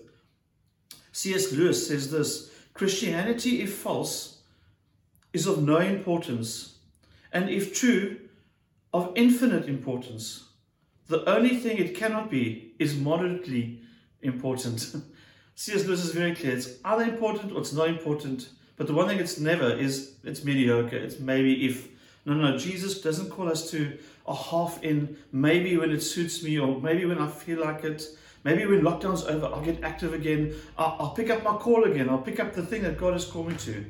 C.S. 1.13 1.51
Lewis 1.51 1.87
says 1.87 2.11
this 2.11 2.51
Christianity, 2.73 3.61
if 3.61 3.75
false, 3.75 4.39
is 5.31 5.47
of 5.47 5.63
no 5.63 5.77
importance, 5.77 6.75
and 7.31 7.49
if 7.49 7.73
true, 7.73 8.17
of 8.93 9.11
infinite 9.15 9.67
importance. 9.67 10.49
The 11.07 11.27
only 11.29 11.55
thing 11.57 11.77
it 11.77 11.95
cannot 11.95 12.29
be 12.29 12.73
is 12.79 12.95
moderately 12.95 13.81
important. 14.21 14.95
C.S. 15.55 15.85
Lewis 15.85 16.03
is 16.03 16.11
very 16.11 16.33
clear. 16.33 16.55
It's 16.55 16.79
either 16.83 17.03
important 17.03 17.51
or 17.51 17.59
it's 17.59 17.73
not 17.73 17.89
important. 17.89 18.49
But 18.75 18.87
the 18.87 18.93
one 18.93 19.07
thing 19.07 19.19
it's 19.19 19.39
never 19.39 19.69
is 19.69 20.15
it's 20.23 20.43
mediocre. 20.43 20.97
It's 20.97 21.19
maybe 21.19 21.65
if. 21.65 21.89
No, 22.25 22.33
no, 22.33 22.57
Jesus 22.57 23.01
doesn't 23.01 23.29
call 23.29 23.49
us 23.49 23.69
to 23.71 23.99
a 24.25 24.33
half 24.33 24.81
in, 24.81 25.17
maybe 25.31 25.77
when 25.77 25.91
it 25.91 26.01
suits 26.01 26.41
me 26.41 26.57
or 26.57 26.79
maybe 26.79 27.05
when 27.05 27.19
I 27.19 27.27
feel 27.27 27.59
like 27.59 27.83
it. 27.83 28.03
Maybe 28.43 28.65
when 28.65 28.81
lockdown's 28.81 29.23
over, 29.23 29.45
I'll 29.45 29.63
get 29.63 29.83
active 29.83 30.13
again. 30.13 30.53
I'll, 30.77 30.97
I'll 30.99 31.11
pick 31.11 31.29
up 31.29 31.43
my 31.43 31.55
call 31.55 31.85
again. 31.85 32.09
I'll 32.09 32.17
pick 32.17 32.39
up 32.39 32.53
the 32.53 32.65
thing 32.65 32.83
that 32.83 32.97
God 32.97 33.13
has 33.13 33.25
called 33.25 33.49
me 33.49 33.55
to. 33.57 33.85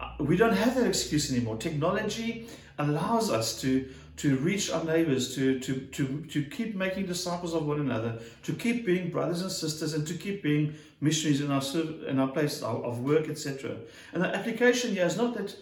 Uh, 0.00 0.10
we 0.20 0.36
don't 0.36 0.52
have 0.52 0.74
that 0.76 0.86
excuse 0.86 1.32
anymore. 1.32 1.56
Technology 1.56 2.48
allows 2.78 3.30
us 3.30 3.60
to 3.62 3.88
to 4.16 4.36
reach 4.38 4.70
our 4.70 4.82
neighbors, 4.84 5.34
to, 5.34 5.60
to, 5.60 5.78
to, 5.92 6.24
to 6.30 6.42
keep 6.42 6.74
making 6.74 7.06
disciples 7.06 7.52
of 7.52 7.66
one 7.66 7.80
another, 7.80 8.18
to 8.42 8.54
keep 8.54 8.86
being 8.86 9.10
brothers 9.10 9.42
and 9.42 9.52
sisters, 9.52 9.92
and 9.92 10.06
to 10.06 10.14
keep 10.14 10.42
being 10.42 10.74
missionaries 11.00 11.42
in 11.42 11.50
our, 11.50 11.62
in 12.08 12.18
our 12.18 12.28
place 12.28 12.62
of 12.62 13.00
work, 13.00 13.28
etc. 13.28 13.76
And 14.14 14.22
the 14.22 14.34
application 14.34 14.94
here 14.94 15.04
is 15.04 15.18
not 15.18 15.34
that 15.34 15.54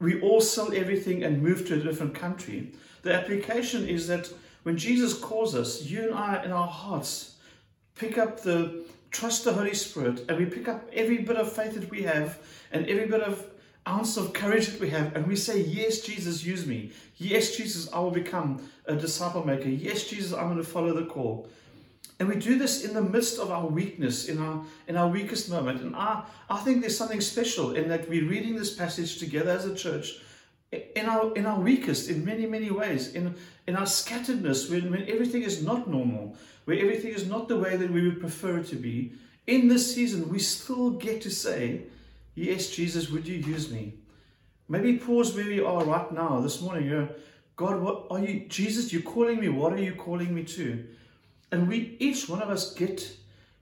we 0.00 0.20
all 0.22 0.40
sell 0.40 0.72
everything 0.72 1.22
and 1.22 1.42
move 1.42 1.66
to 1.68 1.74
a 1.74 1.78
different 1.78 2.14
country. 2.14 2.72
The 3.02 3.14
application 3.14 3.86
is 3.86 4.06
that 4.06 4.32
when 4.62 4.78
Jesus 4.78 5.12
calls 5.12 5.54
us, 5.54 5.82
you 5.82 6.04
and 6.04 6.14
I 6.14 6.42
in 6.44 6.52
our 6.52 6.66
hearts 6.66 7.34
pick 7.98 8.16
up 8.18 8.42
the 8.42 8.84
trust 9.10 9.44
the 9.44 9.52
Holy 9.52 9.74
Spirit 9.74 10.24
and 10.28 10.38
we 10.38 10.46
pick 10.46 10.68
up 10.68 10.88
every 10.92 11.18
bit 11.18 11.36
of 11.36 11.52
faith 11.52 11.74
that 11.74 11.90
we 11.90 12.02
have 12.02 12.38
and 12.72 12.86
every 12.86 13.06
bit 13.06 13.22
of 13.22 13.44
ounce 13.86 14.16
of 14.16 14.32
courage 14.32 14.68
that 14.68 14.80
we 14.80 14.90
have 14.90 15.16
and 15.16 15.26
we 15.26 15.36
say, 15.36 15.60
Yes, 15.60 16.00
Jesus, 16.00 16.44
use 16.44 16.66
me. 16.66 16.92
Yes, 17.16 17.56
Jesus, 17.56 17.92
I 17.92 17.98
will 18.00 18.10
become 18.10 18.68
a 18.86 18.94
disciple 18.94 19.44
maker. 19.44 19.68
Yes, 19.68 20.06
Jesus, 20.08 20.32
I'm 20.32 20.46
going 20.46 20.58
to 20.58 20.64
follow 20.64 20.92
the 20.92 21.06
call. 21.06 21.48
And 22.20 22.28
we 22.28 22.36
do 22.36 22.58
this 22.58 22.84
in 22.84 22.94
the 22.94 23.02
midst 23.02 23.38
of 23.38 23.50
our 23.50 23.66
weakness, 23.66 24.28
in 24.28 24.38
our 24.38 24.64
in 24.88 24.96
our 24.96 25.08
weakest 25.08 25.48
moment. 25.50 25.80
And 25.80 25.94
I, 25.94 26.24
I 26.50 26.58
think 26.58 26.80
there's 26.80 26.96
something 26.96 27.20
special 27.20 27.76
in 27.76 27.88
that 27.88 28.08
we're 28.08 28.28
reading 28.28 28.56
this 28.56 28.74
passage 28.74 29.18
together 29.18 29.52
as 29.52 29.66
a 29.66 29.74
church 29.74 30.20
in 30.70 31.06
our 31.06 31.32
in 31.34 31.46
our 31.46 31.58
weakest 31.58 32.10
in 32.10 32.24
many 32.24 32.44
many 32.44 32.70
ways 32.70 33.14
in 33.14 33.34
in 33.66 33.74
our 33.74 33.86
scatteredness 33.86 34.70
when, 34.70 34.90
when 34.90 35.08
everything 35.08 35.42
is 35.42 35.62
not 35.62 35.88
normal 35.88 36.36
where 36.68 36.80
everything 36.80 37.14
is 37.14 37.26
not 37.26 37.48
the 37.48 37.56
way 37.56 37.78
that 37.78 37.90
we 37.90 38.06
would 38.06 38.20
prefer 38.20 38.58
it 38.58 38.66
to 38.66 38.76
be 38.76 39.10
in 39.46 39.68
this 39.68 39.94
season 39.94 40.28
we 40.28 40.38
still 40.38 40.90
get 40.90 41.22
to 41.22 41.30
say 41.30 41.80
yes 42.34 42.68
jesus 42.68 43.08
would 43.08 43.26
you 43.26 43.36
use 43.36 43.70
me? 43.70 43.94
Maybe 44.68 44.98
pause 44.98 45.34
where 45.34 45.46
we 45.46 45.60
are 45.60 45.82
right 45.82 46.12
now 46.12 46.40
this 46.40 46.60
morning 46.60 46.86
you 46.86 47.08
god 47.56 47.80
what 47.80 48.08
are 48.10 48.18
you 48.18 48.40
jesus 48.48 48.92
you're 48.92 49.00
calling 49.14 49.40
me 49.40 49.48
what 49.48 49.72
are 49.72 49.82
you 49.82 49.94
calling 49.94 50.34
me 50.34 50.44
to? 50.44 50.84
And 51.50 51.66
we 51.68 51.96
each 52.00 52.28
one 52.28 52.42
of 52.42 52.50
us 52.50 52.74
get 52.74 53.16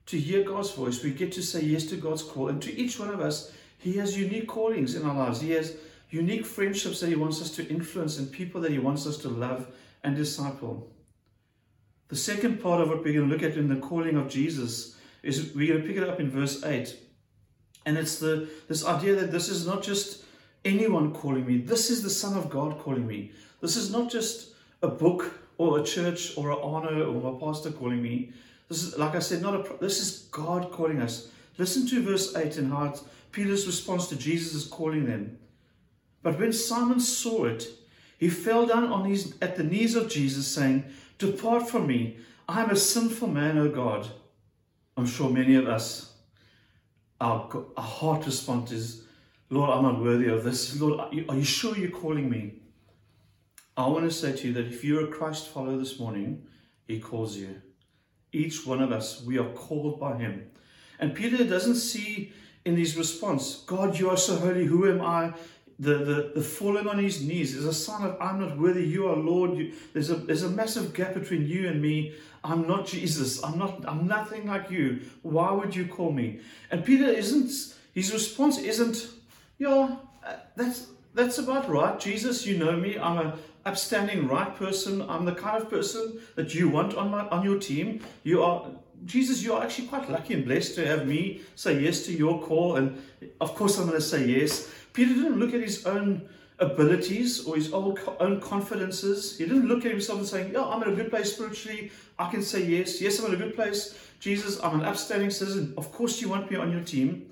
to 0.07 0.19
hear 0.19 0.43
god's 0.43 0.73
voice. 0.73 1.05
We 1.05 1.13
get 1.13 1.31
to 1.35 1.43
say 1.43 1.63
yes 1.63 1.87
to 1.91 1.97
god's 1.97 2.25
call. 2.25 2.49
And 2.49 2.61
to 2.63 2.77
each 2.77 2.99
one 2.99 3.11
of 3.11 3.21
us 3.21 3.53
he 3.79 3.99
has 3.99 4.19
unique 4.19 4.49
callings 4.49 4.97
in 4.97 5.07
our 5.07 5.15
lives. 5.15 5.41
He 5.41 5.53
has 5.53 5.77
unique 6.11 6.45
friendships 6.45 6.99
that 6.99 7.09
He 7.09 7.15
wants 7.15 7.41
us 7.41 7.53
to 7.53 7.69
influence 7.69 8.19
and 8.19 8.33
people 8.33 8.61
that 8.63 8.73
He 8.73 8.81
wants 8.81 9.07
us 9.07 9.19
to 9.19 9.29
love 9.29 9.69
and 10.03 10.17
disciple. 10.17 10.91
The 12.09 12.17
second 12.17 12.63
part 12.63 12.81
of 12.81 12.89
what 12.89 12.99
we're 12.99 13.15
going 13.15 13.29
to 13.29 13.35
look 13.35 13.43
at 13.43 13.57
in 13.57 13.69
the 13.69 13.77
calling 13.77 14.17
of 14.17 14.29
Jesus 14.29 14.97
is 15.23 15.53
we're 15.55 15.69
going 15.69 15.83
to 15.83 15.87
pick 15.87 15.97
it 15.97 16.09
up 16.09 16.21
in 16.21 16.31
verse 16.31 16.63
8. 16.65 16.97
And 17.85 17.97
it's 17.97 18.19
the 18.19 18.49
this 18.69 18.85
idea 18.85 19.15
that 19.17 19.31
this 19.31 19.49
is 19.49 19.67
not 19.67 19.83
just 19.83 20.25
anyone 20.65 21.13
calling 21.13 21.47
me, 21.47 21.59
this 21.59 21.91
is 21.91 22.03
the 22.03 22.11
Son 22.11 22.37
of 22.37 22.51
God 22.51 22.79
calling 22.79 23.07
me. 23.07 23.33
This 23.61 23.77
is 23.77 23.91
not 23.91 24.11
just 24.11 24.51
a 24.83 24.89
book 24.89 25.41
or 25.59 25.79
a 25.79 25.85
church 25.85 26.37
or 26.37 26.51
an 26.51 26.59
honor 26.63 27.05
or 27.05 27.33
my 27.33 27.39
pastor 27.41 27.71
calling 27.71 28.03
me. 28.03 28.33
This 28.69 28.83
is, 28.83 28.99
like 28.99 29.15
I 29.15 29.21
said, 29.21 29.43
not 29.43 29.55
a. 29.55 29.77
This 29.79 30.01
is 30.01 30.29
God 30.31 30.73
calling 30.73 31.01
us. 31.01 31.31
Listen 31.59 31.87
to 31.89 32.03
verse 32.03 32.35
eight 32.37 32.57
and 32.57 32.73
how 32.73 32.95
Peter's 33.33 33.67
response 33.67 34.09
to 34.09 34.17
Jesus 34.17 34.55
is 34.55 34.67
calling 34.67 35.07
them. 35.07 35.39
But 36.23 36.39
when 36.39 36.53
Simon 36.53 37.01
saw 37.01 37.45
it, 37.45 37.69
he 38.19 38.29
fell 38.29 38.67
down 38.67 38.85
on 38.85 39.05
his 39.05 39.35
at 39.41 39.57
the 39.57 39.63
knees 39.63 39.95
of 39.95 40.11
Jesus, 40.11 40.47
saying, 40.47 40.85
"Depart 41.19 41.69
from 41.69 41.87
me, 41.87 42.19
I 42.49 42.63
am 42.63 42.71
a 42.71 42.77
sinful 42.77 43.29
man, 43.29 43.59
O 43.59 43.69
God." 43.69 44.09
I'm 44.97 45.07
sure 45.07 45.29
many 45.29 45.57
of 45.57 45.69
us, 45.69 46.15
our, 47.21 47.51
our 47.77 47.85
heart 47.85 48.25
response 48.25 48.73
is, 48.73 49.05
Lord, 49.51 49.71
I'm 49.71 49.83
not 49.83 50.01
worthy 50.01 50.29
of 50.29 50.43
this. 50.43 50.81
Lord, 50.81 51.01
are 51.01 51.13
you, 51.13 51.27
are 51.29 51.37
you 51.37 51.45
sure 51.45 51.77
you're 51.77 51.91
calling 51.91 52.31
me? 52.31 52.55
I 53.77 53.87
want 53.89 54.05
to 54.05 54.11
say 54.11 54.35
to 54.35 54.49
you 54.49 54.55
that 54.55 54.67
if 54.67 54.83
you're 54.83 55.05
a 55.05 55.13
Christ 55.13 55.49
follower 55.49 55.77
this 55.77 56.01
morning, 56.01 56.47
He 56.87 56.99
calls 56.99 57.37
you. 57.37 57.61
Each 58.33 58.67
one 58.67 58.83
of 58.83 58.91
us, 58.91 59.23
we 59.23 59.39
are 59.39 59.51
called 59.51 60.01
by 60.01 60.17
Him. 60.17 60.51
And 60.99 61.15
Peter 61.15 61.45
doesn't 61.45 61.75
see 61.75 62.33
in 62.67 62.77
his 62.77 62.97
response, 62.97 63.63
God, 63.67 63.99
you 63.99 64.11
are 64.11 64.17
so 64.17 64.37
holy, 64.37 64.65
who 64.65 64.91
am 64.91 65.01
I? 65.01 65.35
The, 65.79 65.99
the, 65.99 66.33
the 66.37 66.43
falling 66.43 66.89
on 66.89 66.99
his 66.99 67.23
knees 67.23 67.55
is 67.55 67.67
a 67.67 67.75
sign 67.75 68.07
of 68.07 68.17
I'm 68.21 68.41
not 68.41 68.59
worthy, 68.59 68.85
you 68.85 69.09
are 69.09 69.17
Lord. 69.17 69.59
You, 69.59 69.75
there's, 69.93 70.11
a, 70.11 70.15
there's 70.15 70.43
a 70.43 70.49
massive 70.49 70.95
gap 70.95 71.15
between 71.15 71.47
you 71.47 71.69
and 71.69 71.83
me. 71.83 72.15
I'm 72.43 72.67
not 72.67 72.87
Jesus. 72.87 73.43
I'm 73.43 73.59
not 73.59 73.85
I'm 73.87 74.07
nothing 74.07 74.47
like 74.47 74.71
you. 74.71 75.03
Why 75.23 75.51
would 75.53 75.75
you 75.75 75.87
call 75.87 76.13
me? 76.13 76.41
And 76.71 76.85
Peter 76.85 77.07
isn't 77.07 77.75
his 77.93 78.13
response 78.13 78.59
isn't, 78.59 79.09
yeah, 79.59 79.97
uh, 80.25 80.37
that's 80.55 80.89
that's 81.15 81.39
about 81.39 81.69
right. 81.69 81.99
Jesus, 81.99 82.47
you 82.47 82.59
know 82.59 82.77
me. 82.77 82.99
I'm 82.99 83.19
a 83.19 83.39
upstanding 83.65 84.29
right 84.29 84.55
person. 84.55 85.03
I'm 85.09 85.25
the 85.25 85.35
kind 85.35 85.61
of 85.61 85.71
person 85.71 86.21
that 86.35 86.55
you 86.55 86.69
want 86.69 86.95
on 86.95 87.11
my 87.11 87.27
on 87.29 87.43
your 87.43 87.59
team. 87.59 88.01
You 88.23 88.43
are 88.43 88.67
Jesus, 89.05 89.43
you 89.43 89.55
are 89.55 89.63
actually 89.63 89.89
quite 89.89 90.11
lucky 90.11 90.35
and 90.35 90.45
blessed 90.45 90.75
to 90.77 90.87
have 90.87 91.07
me 91.07 91.41
say 91.55 91.81
yes 91.81 92.07
to 92.07 92.13
your 92.13 92.43
call. 92.43 92.77
And 92.77 93.03
of 93.41 93.55
course, 93.55 93.79
I'm 93.79 93.87
going 93.87 93.99
to 93.99 94.05
say 94.05 94.27
yes. 94.27 94.71
Peter 94.97 95.13
didn't 95.13 95.39
look 95.39 95.53
at 95.53 95.61
his 95.61 95.85
own 95.85 96.27
abilities 96.59 97.45
or 97.45 97.55
his 97.55 97.71
own, 97.75 97.99
own 98.19 98.41
confidences. 98.41 99.37
He 99.37 99.45
didn't 99.45 99.69
look 99.69 99.85
at 99.85 99.91
himself 99.91 100.21
and 100.21 100.27
saying, 100.27 100.53
Yeah, 100.55 100.65
I'm 100.65 100.83
in 100.85 100.89
a 100.95 100.97
good 100.97 101.11
place 101.11 101.35
spiritually. 101.35 101.93
I 102.19 102.31
can 102.31 102.43
say 102.43 102.65
yes. 102.65 102.99
Yes, 102.99 103.19
I'm 103.19 103.27
in 103.27 103.35
a 103.35 103.45
good 103.45 103.55
place. 103.55 103.95
Jesus, 104.21 104.59
I'm 104.63 104.81
an 104.81 104.87
upstanding 104.87 105.29
citizen. 105.29 105.75
Of 105.77 105.93
course, 105.93 106.23
you 106.23 106.31
want 106.31 106.51
me 106.51 106.57
on 106.57 106.73
your 106.73 106.81
team. 106.81 107.31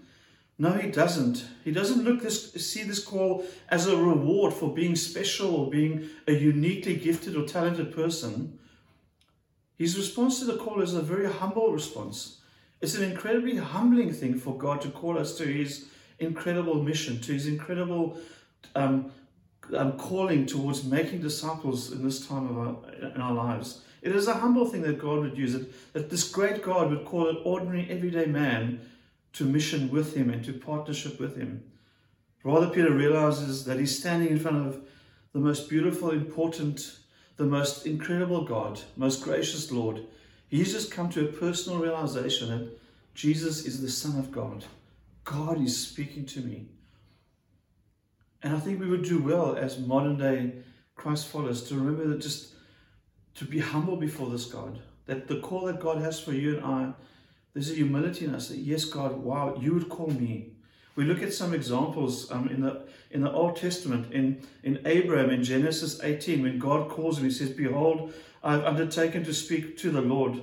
No, 0.58 0.72
he 0.72 0.90
doesn't. 0.90 1.46
He 1.64 1.72
doesn't 1.72 2.04
look 2.04 2.20
this 2.20 2.52
see 2.52 2.82
this 2.82 3.02
call 3.02 3.46
as 3.70 3.86
a 3.86 3.96
reward 3.96 4.52
for 4.52 4.72
being 4.74 4.94
special 4.94 5.56
or 5.56 5.70
being 5.70 6.10
a 6.28 6.32
uniquely 6.32 6.96
gifted 6.96 7.34
or 7.34 7.46
talented 7.46 7.94
person. 7.94 8.58
His 9.78 9.96
response 9.96 10.38
to 10.40 10.44
the 10.44 10.58
call 10.58 10.82
is 10.82 10.92
a 10.92 11.00
very 11.00 11.32
humble 11.32 11.72
response. 11.72 12.42
It's 12.82 12.94
an 12.94 13.10
incredibly 13.10 13.56
humbling 13.56 14.12
thing 14.12 14.38
for 14.38 14.58
God 14.58 14.82
to 14.82 14.90
call 14.90 15.18
us 15.18 15.38
to 15.38 15.46
his 15.46 15.86
incredible 16.18 16.82
mission, 16.82 17.20
to 17.20 17.32
his 17.32 17.46
incredible 17.46 18.18
um, 18.74 19.10
um, 19.74 19.92
calling 19.92 20.46
towards 20.46 20.84
making 20.84 21.20
disciples 21.20 21.92
in 21.92 22.04
this 22.04 22.26
time 22.26 22.48
of 22.48 22.58
our, 22.58 23.10
in 23.14 23.20
our 23.20 23.32
lives. 23.32 23.82
It 24.02 24.14
is 24.14 24.28
a 24.28 24.34
humble 24.34 24.66
thing 24.66 24.82
that 24.82 24.98
God 24.98 25.20
would 25.20 25.38
use 25.38 25.54
it, 25.54 25.92
that 25.94 26.10
this 26.10 26.28
great 26.28 26.62
God 26.62 26.90
would 26.90 27.06
call 27.06 27.28
an 27.28 27.38
ordinary, 27.44 27.88
everyday 27.90 28.26
man 28.26 28.80
to 29.32 29.44
mission 29.44 29.90
with 29.90 30.14
him 30.14 30.30
and 30.30 30.44
to 30.44 30.52
partnership 30.52 31.18
with 31.18 31.36
him. 31.36 31.64
Rather, 32.42 32.68
Peter 32.68 32.92
realizes 32.92 33.64
that 33.64 33.78
he's 33.78 33.98
standing 33.98 34.28
in 34.28 34.38
front 34.38 34.66
of 34.66 34.82
the 35.32 35.38
most 35.38 35.68
beautiful, 35.70 36.10
important, 36.10 36.98
the 37.36 37.44
most 37.44 37.86
incredible 37.86 38.44
God, 38.44 38.80
most 38.96 39.22
gracious 39.22 39.72
Lord. 39.72 40.02
He's 40.48 40.72
just 40.72 40.92
come 40.92 41.08
to 41.10 41.26
a 41.26 41.32
personal 41.32 41.78
realization 41.78 42.50
that 42.50 42.78
Jesus 43.14 43.64
is 43.64 43.80
the 43.80 43.88
Son 43.88 44.18
of 44.18 44.30
God. 44.30 44.66
God 45.24 45.60
is 45.60 45.76
speaking 45.76 46.26
to 46.26 46.40
me. 46.40 46.68
And 48.42 48.54
I 48.54 48.60
think 48.60 48.78
we 48.78 48.88
would 48.88 49.04
do 49.04 49.22
well 49.22 49.56
as 49.56 49.78
modern 49.78 50.18
day 50.18 50.52
Christ 50.96 51.28
followers 51.28 51.62
to 51.64 51.76
remember 51.76 52.06
that 52.08 52.20
just 52.20 52.52
to 53.36 53.44
be 53.44 53.58
humble 53.58 53.96
before 53.96 54.30
this 54.30 54.44
God. 54.44 54.78
That 55.06 55.28
the 55.28 55.40
call 55.40 55.66
that 55.66 55.80
God 55.80 55.98
has 55.98 56.20
for 56.20 56.32
you 56.32 56.56
and 56.56 56.64
I, 56.64 56.92
there's 57.52 57.70
a 57.70 57.74
humility 57.74 58.26
in 58.26 58.34
us 58.34 58.48
that, 58.48 58.58
yes, 58.58 58.84
God, 58.84 59.16
wow, 59.16 59.56
you 59.60 59.74
would 59.74 59.88
call 59.88 60.08
me. 60.08 60.50
We 60.96 61.04
look 61.04 61.22
at 61.22 61.32
some 61.32 61.54
examples 61.54 62.30
um, 62.30 62.48
in 62.48 62.60
the 62.60 62.86
in 63.14 63.20
the 63.20 63.32
Old 63.32 63.56
Testament, 63.56 64.12
in, 64.12 64.42
in 64.64 64.80
Abraham 64.84 65.30
in 65.30 65.44
Genesis 65.44 66.02
18, 66.02 66.42
when 66.42 66.58
God 66.58 66.90
calls 66.90 67.18
him, 67.18 67.24
he 67.24 67.30
says, 67.30 67.50
Behold, 67.50 68.12
I 68.42 68.54
have 68.54 68.64
undertaken 68.64 69.24
to 69.24 69.32
speak 69.32 69.78
to 69.78 69.90
the 69.90 70.00
Lord. 70.00 70.42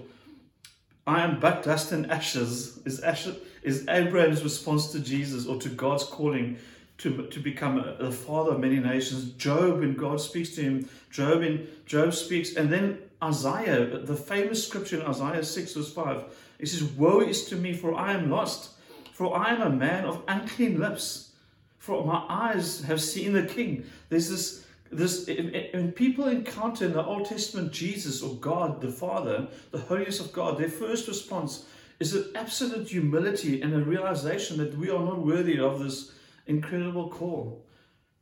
I 1.08 1.22
am 1.22 1.40
but 1.40 1.64
dust 1.64 1.92
and 1.92 2.12
ashes. 2.12 2.80
Is, 2.86 3.00
ashes, 3.00 3.38
is 3.64 3.88
Abraham's 3.88 4.44
response 4.44 4.92
to 4.92 5.00
Jesus 5.00 5.48
or 5.48 5.58
to 5.60 5.70
God's 5.70 6.04
calling 6.04 6.58
to, 7.00 7.28
to 7.28 7.40
become 7.40 7.84
the 8.00 8.12
father 8.12 8.52
of 8.52 8.60
many 8.60 8.80
nations. 8.80 9.32
Job, 9.32 9.80
when 9.80 9.96
God 9.96 10.22
speaks 10.22 10.50
to 10.52 10.62
him, 10.62 10.90
Job 11.10 11.42
in 11.42 11.68
Job 11.88 12.14
speaks, 12.14 12.56
and 12.56 12.72
then 12.72 13.00
Isaiah, 13.24 13.86
the 13.86 14.16
famous 14.16 14.66
scripture 14.68 15.00
in 15.00 15.08
Isaiah 15.08 15.44
6, 15.44 15.74
verse 15.74 15.94
5, 15.94 16.24
he 16.60 16.66
says, 16.68 16.84
Woe 16.84 17.22
is 17.22 17.46
to 17.46 17.56
me, 17.56 17.74
for 17.74 17.96
I 17.96 18.14
am 18.14 18.30
lost, 18.30 18.72
for 19.14 19.36
I 19.36 19.52
am 19.52 19.62
a 19.62 19.70
man 19.70 20.06
of 20.06 20.22
unclean 20.28 20.80
lips, 20.80 21.32
for 21.80 22.06
my 22.06 22.24
eyes 22.30 22.84
have 22.84 23.02
seen 23.02 23.34
the 23.34 23.44
King. 23.44 23.84
There's 24.10 24.30
this 24.30 24.61
this 24.92 25.28
when 25.28 25.92
people 25.94 26.28
encounter 26.28 26.86
in 26.86 26.94
the 26.94 27.06
Old 27.06 27.26
Testament 27.26 27.72
Jesus 27.72 28.22
or 28.22 28.36
God 28.36 28.82
the 28.82 28.92
Father, 28.92 29.48
the 29.72 29.80
holiness 29.80 30.20
of 30.20 30.34
God, 30.34 30.58
their 30.58 30.70
first 30.70 31.08
response 31.08 31.66
is 32.00 32.14
an 32.14 32.32
absolute 32.36 32.90
humility 32.90 33.62
and 33.62 33.74
a 33.74 33.80
realization 33.80 34.58
that 34.58 34.78
we 34.78 34.90
are 34.90 35.04
not 35.04 35.26
worthy 35.26 35.60
of 35.60 35.80
this 35.80 36.12
incredible 36.48 37.10
call. 37.10 37.64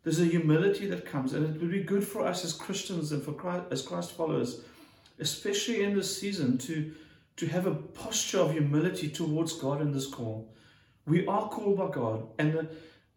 There's 0.03 0.19
a 0.19 0.25
humility 0.25 0.85
that 0.87 1.05
comes, 1.05 1.33
and 1.33 1.55
it 1.55 1.61
would 1.61 1.71
be 1.71 1.83
good 1.83 2.05
for 2.05 2.25
us 2.25 2.45
as 2.45 2.53
Christians 2.53 3.11
and 3.11 3.23
for 3.23 3.33
Christ, 3.33 3.65
as 3.71 3.81
Christ 3.81 4.11
followers, 4.11 4.61
especially 5.19 5.83
in 5.83 5.95
this 5.95 6.19
season, 6.19 6.57
to, 6.59 6.93
to 7.37 7.47
have 7.47 7.67
a 7.67 7.75
posture 7.75 8.39
of 8.39 8.51
humility 8.51 9.09
towards 9.09 9.53
God 9.53 9.81
in 9.81 9.91
this 9.91 10.07
call. 10.07 10.53
We 11.05 11.25
are 11.27 11.49
called 11.49 11.77
by 11.77 11.89
God, 11.89 12.27
and 12.37 12.53
the, 12.53 12.67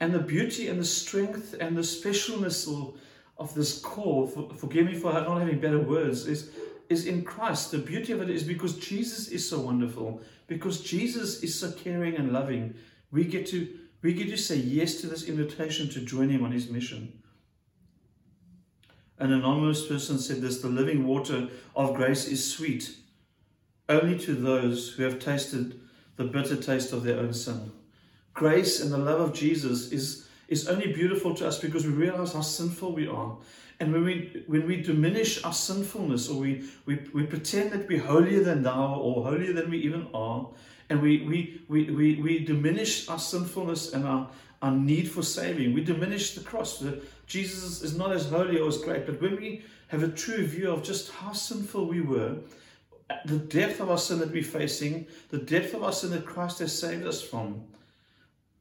and 0.00 0.12
the 0.12 0.18
beauty 0.18 0.68
and 0.68 0.80
the 0.80 0.84
strength 0.84 1.54
and 1.60 1.76
the 1.76 1.82
specialness 1.82 2.66
of, 2.68 2.94
of 3.42 3.54
this 3.54 3.80
call, 3.80 4.26
for, 4.26 4.48
forgive 4.54 4.86
me 4.86 4.94
for 4.94 5.12
not 5.12 5.38
having 5.38 5.60
better 5.60 5.80
words, 5.80 6.26
is, 6.26 6.50
is 6.88 7.06
in 7.06 7.22
Christ. 7.24 7.70
The 7.70 7.78
beauty 7.78 8.12
of 8.12 8.22
it 8.22 8.30
is 8.30 8.42
because 8.42 8.78
Jesus 8.78 9.28
is 9.28 9.48
so 9.48 9.60
wonderful, 9.60 10.22
because 10.46 10.80
Jesus 10.80 11.42
is 11.42 11.58
so 11.58 11.72
caring 11.72 12.16
and 12.16 12.32
loving. 12.32 12.74
We 13.10 13.24
get 13.24 13.46
to 13.48 13.68
we 14.02 14.14
get 14.14 14.28
to 14.30 14.36
say 14.36 14.56
yes 14.56 15.00
to 15.00 15.06
this 15.06 15.28
invitation 15.28 15.88
to 15.90 16.00
join 16.00 16.28
him 16.28 16.44
on 16.44 16.50
his 16.50 16.68
mission. 16.68 17.22
An 19.18 19.32
anonymous 19.32 19.86
person 19.86 20.18
said 20.18 20.40
this 20.40 20.60
the 20.60 20.68
living 20.68 21.06
water 21.06 21.48
of 21.76 21.94
grace 21.94 22.26
is 22.26 22.52
sweet 22.52 22.96
only 23.88 24.18
to 24.18 24.34
those 24.34 24.90
who 24.90 25.04
have 25.04 25.20
tasted 25.20 25.80
the 26.16 26.24
bitter 26.24 26.56
taste 26.56 26.92
of 26.92 27.04
their 27.04 27.18
own 27.18 27.32
sin. 27.32 27.70
Grace 28.34 28.80
and 28.80 28.92
the 28.92 28.98
love 28.98 29.20
of 29.20 29.34
Jesus 29.34 29.92
is, 29.92 30.28
is 30.52 30.68
only 30.68 30.92
beautiful 30.92 31.34
to 31.34 31.48
us 31.48 31.58
because 31.58 31.86
we 31.86 31.92
realize 31.92 32.34
how 32.34 32.42
sinful 32.42 32.92
we 32.92 33.08
are. 33.08 33.36
And 33.80 33.92
when 33.92 34.04
we 34.04 34.44
when 34.46 34.66
we 34.66 34.82
diminish 34.82 35.42
our 35.42 35.52
sinfulness 35.52 36.28
or 36.28 36.38
we, 36.38 36.68
we, 36.86 37.00
we 37.12 37.24
pretend 37.24 37.72
that 37.72 37.88
we're 37.88 38.04
holier 38.04 38.44
than 38.44 38.62
thou 38.62 38.94
or 38.94 39.24
holier 39.24 39.52
than 39.52 39.70
we 39.70 39.78
even 39.78 40.06
are, 40.14 40.46
and 40.88 41.00
we, 41.00 41.22
we, 41.22 41.62
we, 41.68 41.90
we, 41.90 42.14
we 42.16 42.44
diminish 42.44 43.08
our 43.08 43.18
sinfulness 43.18 43.92
and 43.94 44.06
our, 44.06 44.28
our 44.60 44.70
need 44.70 45.10
for 45.10 45.22
saving. 45.22 45.72
We 45.72 45.82
diminish 45.82 46.34
the 46.34 46.44
cross. 46.44 46.84
Jesus 47.26 47.82
is 47.82 47.96
not 47.96 48.12
as 48.12 48.28
holy 48.28 48.60
or 48.60 48.68
as 48.68 48.78
great, 48.78 49.06
but 49.06 49.20
when 49.20 49.36
we 49.36 49.64
have 49.88 50.02
a 50.02 50.08
true 50.08 50.46
view 50.46 50.70
of 50.70 50.82
just 50.82 51.10
how 51.10 51.32
sinful 51.32 51.86
we 51.86 52.02
were, 52.02 52.36
the 53.24 53.38
depth 53.38 53.80
of 53.80 53.90
our 53.90 53.98
sin 53.98 54.18
that 54.18 54.30
we're 54.30 54.42
facing, 54.42 55.06
the 55.30 55.38
depth 55.38 55.74
of 55.74 55.82
our 55.82 55.92
sin 55.92 56.10
that 56.10 56.26
Christ 56.26 56.58
has 56.58 56.78
saved 56.78 57.06
us 57.06 57.22
from, 57.22 57.64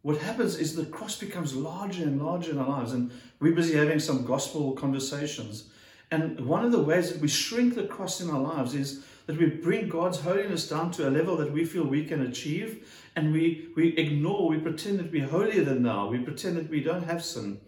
what 0.02 0.18
happens 0.18 0.58
is 0.58 0.76
the 0.76 0.86
cross 0.86 1.18
becomes 1.18 1.56
larger 1.56 2.04
and 2.04 2.24
larger 2.24 2.52
in 2.52 2.58
our 2.58 2.68
lives, 2.68 2.94
and 2.94 3.12
we're 3.40 3.54
busy 3.54 3.76
having 3.76 4.00
some 4.00 4.26
gospel 4.26 4.72
conversations. 4.74 5.66
And 6.10 6.40
one 6.42 6.66
of 6.66 6.72
the 6.72 6.82
ways 6.82 7.12
that 7.12 7.22
we 7.22 7.28
shrink 7.28 7.76
the 7.76 7.84
cross 7.84 8.20
in 8.20 8.30
our 8.30 8.40
lives 8.40 8.74
is 8.74 9.04
that 9.28 9.38
we 9.38 9.46
bring 9.46 9.88
God's 9.88 10.20
holiness 10.20 10.68
down 10.68 10.92
to 10.92 11.08
a 11.08 11.12
level 11.12 11.38
that 11.38 11.52
we 11.52 11.66
feel 11.66 11.84
we 11.84 12.06
can 12.06 12.24
achieve, 12.24 12.88
and 13.16 13.32
we, 13.32 13.70
we 13.76 13.96
ignore, 13.98 14.50
we 14.50 14.58
pretend 14.58 15.00
that 15.00 15.12
we're 15.12 15.28
holier 15.28 15.64
than 15.64 15.84
thou, 15.84 16.10
we 16.10 16.20
pretend 16.20 16.58
that 16.58 16.70
we 16.70 16.82
don't 16.82 17.04
have 17.04 17.24
sin. 17.24 17.60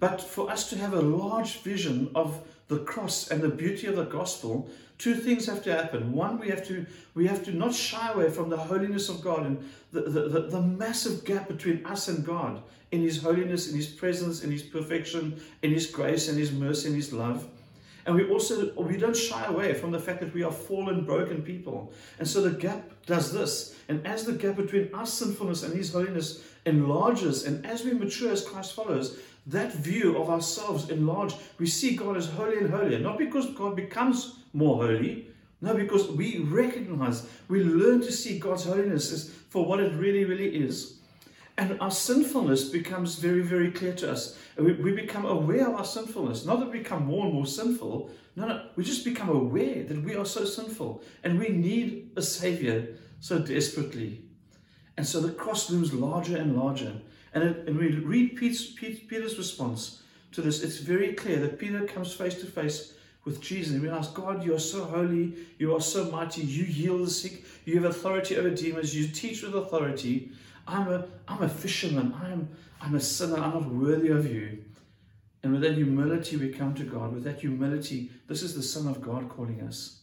But 0.00 0.20
for 0.20 0.50
us 0.50 0.68
to 0.70 0.78
have 0.78 0.92
a 0.92 1.00
large 1.00 1.58
vision 1.60 2.10
of 2.14 2.40
the 2.68 2.78
cross 2.80 3.28
and 3.28 3.40
the 3.40 3.48
beauty 3.48 3.86
of 3.86 3.96
the 3.96 4.04
gospel, 4.04 4.68
two 4.98 5.14
things 5.14 5.46
have 5.46 5.62
to 5.64 5.72
happen. 5.74 6.12
One, 6.12 6.38
we 6.38 6.48
have 6.48 6.66
to 6.68 6.86
we 7.14 7.26
have 7.26 7.44
to 7.44 7.52
not 7.52 7.74
shy 7.74 8.12
away 8.12 8.30
from 8.30 8.50
the 8.50 8.56
holiness 8.56 9.08
of 9.08 9.22
God 9.22 9.46
and 9.46 9.70
the, 9.92 10.02
the, 10.02 10.28
the, 10.28 10.40
the 10.48 10.62
massive 10.62 11.24
gap 11.24 11.48
between 11.48 11.84
us 11.86 12.08
and 12.08 12.24
God 12.24 12.62
in 12.92 13.00
His 13.00 13.22
holiness, 13.22 13.70
in 13.70 13.76
His 13.76 13.86
presence, 13.86 14.44
in 14.44 14.50
His 14.50 14.62
perfection, 14.62 15.40
in 15.62 15.72
His 15.72 15.86
grace, 15.86 16.28
and 16.28 16.38
His 16.38 16.52
mercy, 16.52 16.88
and 16.88 16.96
His 16.96 17.12
love. 17.12 17.46
And 18.06 18.14
we 18.16 18.28
also 18.30 18.72
we 18.74 18.96
don't 18.96 19.16
shy 19.16 19.44
away 19.46 19.74
from 19.74 19.90
the 19.90 19.98
fact 19.98 20.20
that 20.20 20.32
we 20.34 20.42
are 20.42 20.52
fallen, 20.52 21.04
broken 21.04 21.42
people. 21.42 21.92
And 22.18 22.26
so 22.26 22.40
the 22.40 22.50
gap 22.50 22.90
does 23.06 23.32
this. 23.32 23.74
And 23.88 24.06
as 24.06 24.24
the 24.24 24.34
gap 24.34 24.56
between 24.56 24.90
our 24.94 25.06
sinfulness 25.06 25.62
and 25.62 25.74
His 25.74 25.92
holiness 25.92 26.42
enlarges, 26.66 27.44
and 27.44 27.64
as 27.64 27.84
we 27.84 27.92
mature 27.92 28.30
as 28.30 28.46
Christ 28.46 28.74
follows, 28.74 29.18
that 29.46 29.74
view 29.74 30.18
of 30.18 30.28
ourselves 30.28 30.90
enlarge. 30.90 31.34
We 31.58 31.66
see 31.66 31.96
God 31.96 32.16
as 32.16 32.28
holy 32.28 32.58
and 32.58 32.70
holier, 32.70 32.98
not 32.98 33.18
because 33.18 33.46
God 33.54 33.76
becomes 33.76 34.34
more 34.52 34.84
holy, 34.84 35.28
no, 35.60 35.74
because 35.74 36.08
we 36.08 36.38
recognize, 36.38 37.26
we 37.48 37.64
learn 37.64 38.00
to 38.02 38.12
see 38.12 38.38
God's 38.38 38.64
holiness 38.64 39.30
for 39.48 39.64
what 39.64 39.80
it 39.80 39.92
really, 39.94 40.24
really 40.24 40.54
is. 40.54 40.98
And 41.56 41.80
our 41.80 41.90
sinfulness 41.90 42.68
becomes 42.68 43.16
very, 43.16 43.40
very 43.40 43.72
clear 43.72 43.92
to 43.94 44.12
us. 44.12 44.38
We, 44.56 44.74
we 44.74 44.92
become 44.92 45.24
aware 45.24 45.68
of 45.68 45.74
our 45.74 45.84
sinfulness. 45.84 46.44
Not 46.44 46.60
that 46.60 46.70
we 46.70 46.78
become 46.78 47.06
more 47.06 47.24
and 47.24 47.34
more 47.34 47.46
sinful. 47.46 48.10
No, 48.36 48.46
no. 48.46 48.66
We 48.76 48.84
just 48.84 49.04
become 49.04 49.28
aware 49.28 49.82
that 49.82 50.04
we 50.04 50.14
are 50.14 50.24
so 50.24 50.44
sinful 50.44 51.02
and 51.24 51.36
we 51.40 51.48
need 51.48 52.12
a 52.14 52.22
Savior 52.22 52.94
so 53.20 53.38
desperately. 53.38 54.22
And 54.96 55.06
so 55.06 55.20
the 55.20 55.32
cross 55.32 55.70
looms 55.70 55.92
larger 55.92 56.36
and 56.36 56.56
larger. 56.56 56.92
And, 57.32 57.44
it, 57.44 57.68
and 57.68 57.78
we 57.78 57.90
read 57.92 58.36
Peter's, 58.36 58.72
Peter's 58.72 59.38
response 59.38 60.02
to 60.32 60.42
this. 60.42 60.62
It's 60.62 60.78
very 60.78 61.12
clear 61.12 61.38
that 61.40 61.58
Peter 61.58 61.84
comes 61.84 62.12
face 62.12 62.34
to 62.40 62.46
face 62.46 62.94
with 63.24 63.40
Jesus 63.40 63.74
and 63.74 63.82
realize, 63.82 64.08
God, 64.08 64.44
you 64.44 64.54
are 64.54 64.60
so 64.60 64.84
holy, 64.84 65.34
you 65.58 65.74
are 65.74 65.80
so 65.80 66.10
mighty, 66.10 66.42
you 66.42 66.64
heal 66.64 66.98
the 66.98 67.10
sick, 67.10 67.44
you 67.64 67.74
have 67.74 67.84
authority 67.84 68.36
over 68.36 68.50
demons, 68.50 68.96
you 68.96 69.06
teach 69.08 69.42
with 69.42 69.54
authority. 69.54 70.30
I'm 70.66 70.88
a, 70.88 71.06
I'm 71.26 71.42
a 71.42 71.48
fisherman, 71.48 72.14
I'm, 72.22 72.48
I'm 72.80 72.94
a 72.94 73.00
sinner, 73.00 73.36
I'm 73.36 73.52
not 73.52 73.66
worthy 73.66 74.08
of 74.08 74.30
you. 74.30 74.64
And 75.42 75.52
with 75.52 75.62
that 75.62 75.74
humility, 75.74 76.36
we 76.36 76.48
come 76.48 76.74
to 76.74 76.84
God. 76.84 77.12
With 77.12 77.24
that 77.24 77.40
humility, 77.40 78.10
this 78.26 78.42
is 78.42 78.54
the 78.54 78.62
Son 78.62 78.88
of 78.88 79.00
God 79.00 79.28
calling 79.28 79.60
us. 79.62 80.00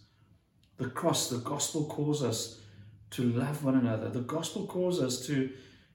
The 0.78 0.90
cross, 0.90 1.30
the 1.30 1.38
gospel 1.40 1.86
calls 1.86 2.24
us 2.24 2.62
to 3.16 3.24
love 3.24 3.64
one 3.64 3.76
another. 3.76 4.10
The 4.10 4.22
gospel 4.22 4.68
calls 4.68 5.02
us 5.02 5.26
to, 5.28 5.50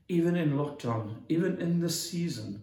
even 0.08 0.36
in 0.36 0.52
lockdown, 0.52 1.16
even 1.28 1.60
in 1.60 1.80
this 1.80 2.10
season, 2.10 2.62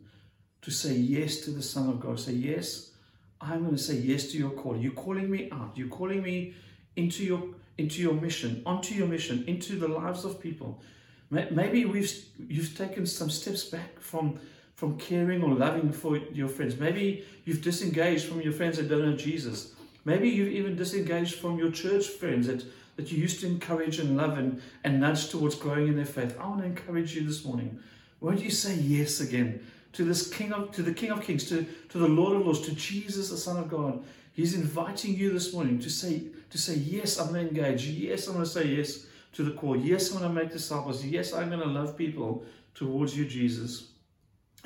to 0.61 0.71
say 0.71 0.93
yes 0.93 1.41
to 1.41 1.51
the 1.51 1.61
Son 1.61 1.89
of 1.89 1.99
God. 1.99 2.19
Say, 2.19 2.33
yes, 2.33 2.91
I'm 3.39 3.63
going 3.63 3.75
to 3.75 3.81
say 3.81 3.95
yes 3.95 4.31
to 4.31 4.37
your 4.37 4.49
call. 4.49 4.75
You're 4.75 4.93
calling 4.93 5.29
me 5.29 5.49
out. 5.51 5.73
You're 5.75 5.89
calling 5.89 6.23
me 6.23 6.55
into 6.95 7.23
your 7.23 7.43
into 7.77 8.01
your 8.01 8.15
mission, 8.15 8.63
onto 8.65 8.95
your 8.95 9.05
mission, 9.05 9.43
into 9.45 9.75
the 9.77 9.87
lives 9.87 10.25
of 10.25 10.41
people. 10.41 10.81
Maybe 11.29 11.85
we've 11.85 12.11
you've 12.39 12.75
taken 12.75 13.05
some 13.05 13.29
steps 13.29 13.65
back 13.65 13.99
from 13.99 14.39
from 14.73 14.97
caring 14.97 15.43
or 15.43 15.53
loving 15.53 15.91
for 15.91 16.17
your 16.17 16.47
friends. 16.47 16.79
Maybe 16.79 17.25
you've 17.45 17.61
disengaged 17.61 18.25
from 18.25 18.41
your 18.41 18.53
friends 18.53 18.77
that 18.77 18.89
don't 18.89 19.05
know 19.05 19.15
Jesus. 19.15 19.73
Maybe 20.05 20.29
you've 20.29 20.53
even 20.53 20.75
disengaged 20.75 21.35
from 21.35 21.59
your 21.59 21.69
church 21.69 22.07
friends 22.07 22.47
that, 22.47 22.63
that 22.97 23.11
you 23.11 23.17
used 23.17 23.39
to 23.39 23.47
encourage 23.47 23.99
and 23.99 24.17
love 24.17 24.37
and, 24.37 24.61
and 24.83 24.99
nudge 24.99 25.29
towards 25.29 25.55
growing 25.55 25.87
in 25.87 25.95
their 25.95 26.05
faith. 26.05 26.37
I 26.39 26.47
want 26.47 26.61
to 26.61 26.65
encourage 26.65 27.15
you 27.15 27.25
this 27.25 27.45
morning. 27.45 27.79
Won't 28.19 28.41
you 28.41 28.49
say 28.49 28.75
yes 28.75 29.21
again 29.21 29.65
to 29.93 30.03
this 30.03 30.27
King 30.29 30.51
of 30.51 30.71
to 30.73 30.83
the 30.83 30.93
King 30.93 31.11
of 31.11 31.21
Kings, 31.21 31.47
to, 31.49 31.65
to 31.89 31.97
the 31.97 32.07
Lord 32.07 32.35
of 32.35 32.45
Lords, 32.45 32.61
to 32.61 32.75
Jesus, 32.75 33.29
the 33.29 33.37
Son 33.37 33.57
of 33.57 33.69
God? 33.69 34.03
He's 34.33 34.55
inviting 34.55 35.15
you 35.15 35.31
this 35.31 35.53
morning 35.53 35.79
to 35.79 35.89
say, 35.89 36.23
to 36.49 36.57
say, 36.57 36.75
Yes, 36.75 37.19
I'm 37.19 37.29
going 37.29 37.47
to 37.47 37.55
engage. 37.55 37.87
Yes, 37.87 38.27
I'm 38.27 38.33
going 38.33 38.45
to 38.45 38.51
say 38.51 38.67
yes 38.67 39.05
to 39.33 39.43
the 39.43 39.51
call. 39.51 39.75
Yes, 39.75 40.11
I'm 40.11 40.19
going 40.19 40.35
to 40.35 40.41
make 40.41 40.51
disciples. 40.51 41.05
Yes, 41.05 41.33
I'm 41.33 41.49
going 41.49 41.61
to 41.61 41.67
love 41.67 41.97
people 41.97 42.43
towards 42.73 43.15
you, 43.15 43.25
Jesus. 43.25 43.87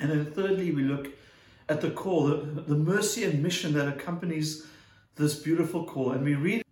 And 0.00 0.10
then 0.10 0.24
thirdly, 0.26 0.72
we 0.72 0.82
look 0.82 1.08
at 1.68 1.80
the 1.80 1.90
call, 1.90 2.26
the, 2.26 2.36
the 2.36 2.74
mercy 2.74 3.24
and 3.24 3.42
mission 3.42 3.74
that 3.74 3.88
accompanies 3.88 4.66
this 5.16 5.34
beautiful 5.34 5.84
call. 5.84 6.12
And 6.12 6.24
we 6.24 6.34
read 6.34 6.62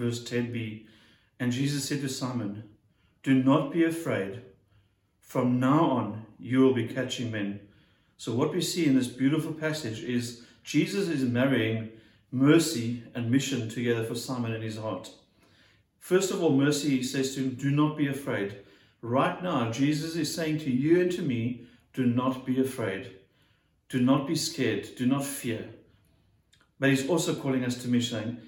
verse 0.00 0.24
10b 0.24 0.86
And 1.38 1.52
Jesus 1.52 1.84
said 1.84 2.00
to 2.00 2.08
Simon, 2.08 2.64
Do 3.22 3.34
not 3.34 3.72
be 3.72 3.84
afraid. 3.84 4.42
From 5.20 5.60
now 5.60 5.84
on, 5.84 6.26
you 6.38 6.60
will 6.60 6.74
be 6.74 6.88
catching 6.88 7.30
men. 7.30 7.60
So, 8.16 8.34
what 8.34 8.52
we 8.52 8.60
see 8.60 8.86
in 8.86 8.96
this 8.96 9.06
beautiful 9.06 9.52
passage 9.52 10.02
is 10.02 10.44
Jesus 10.64 11.08
is 11.08 11.22
marrying 11.22 11.90
mercy 12.32 13.02
and 13.14 13.30
mission 13.30 13.68
together 13.68 14.04
for 14.04 14.14
Simon 14.14 14.52
in 14.52 14.62
his 14.62 14.78
heart. 14.78 15.10
First 15.98 16.30
of 16.30 16.42
all, 16.42 16.56
mercy 16.56 17.02
says 17.02 17.34
to 17.34 17.40
him, 17.40 17.54
Do 17.54 17.70
not 17.70 17.96
be 17.96 18.08
afraid. 18.08 18.56
Right 19.02 19.42
now, 19.42 19.70
Jesus 19.70 20.16
is 20.16 20.34
saying 20.34 20.58
to 20.58 20.70
you 20.70 21.00
and 21.00 21.12
to 21.12 21.22
me, 21.22 21.66
Do 21.92 22.06
not 22.06 22.44
be 22.46 22.60
afraid. 22.60 23.12
Do 23.88 24.00
not 24.00 24.26
be 24.26 24.36
scared. 24.36 24.88
Do 24.96 25.06
not 25.06 25.24
fear. 25.24 25.68
But 26.78 26.90
he's 26.90 27.08
also 27.08 27.34
calling 27.34 27.64
us 27.64 27.82
to 27.82 27.88
mission. 27.88 28.40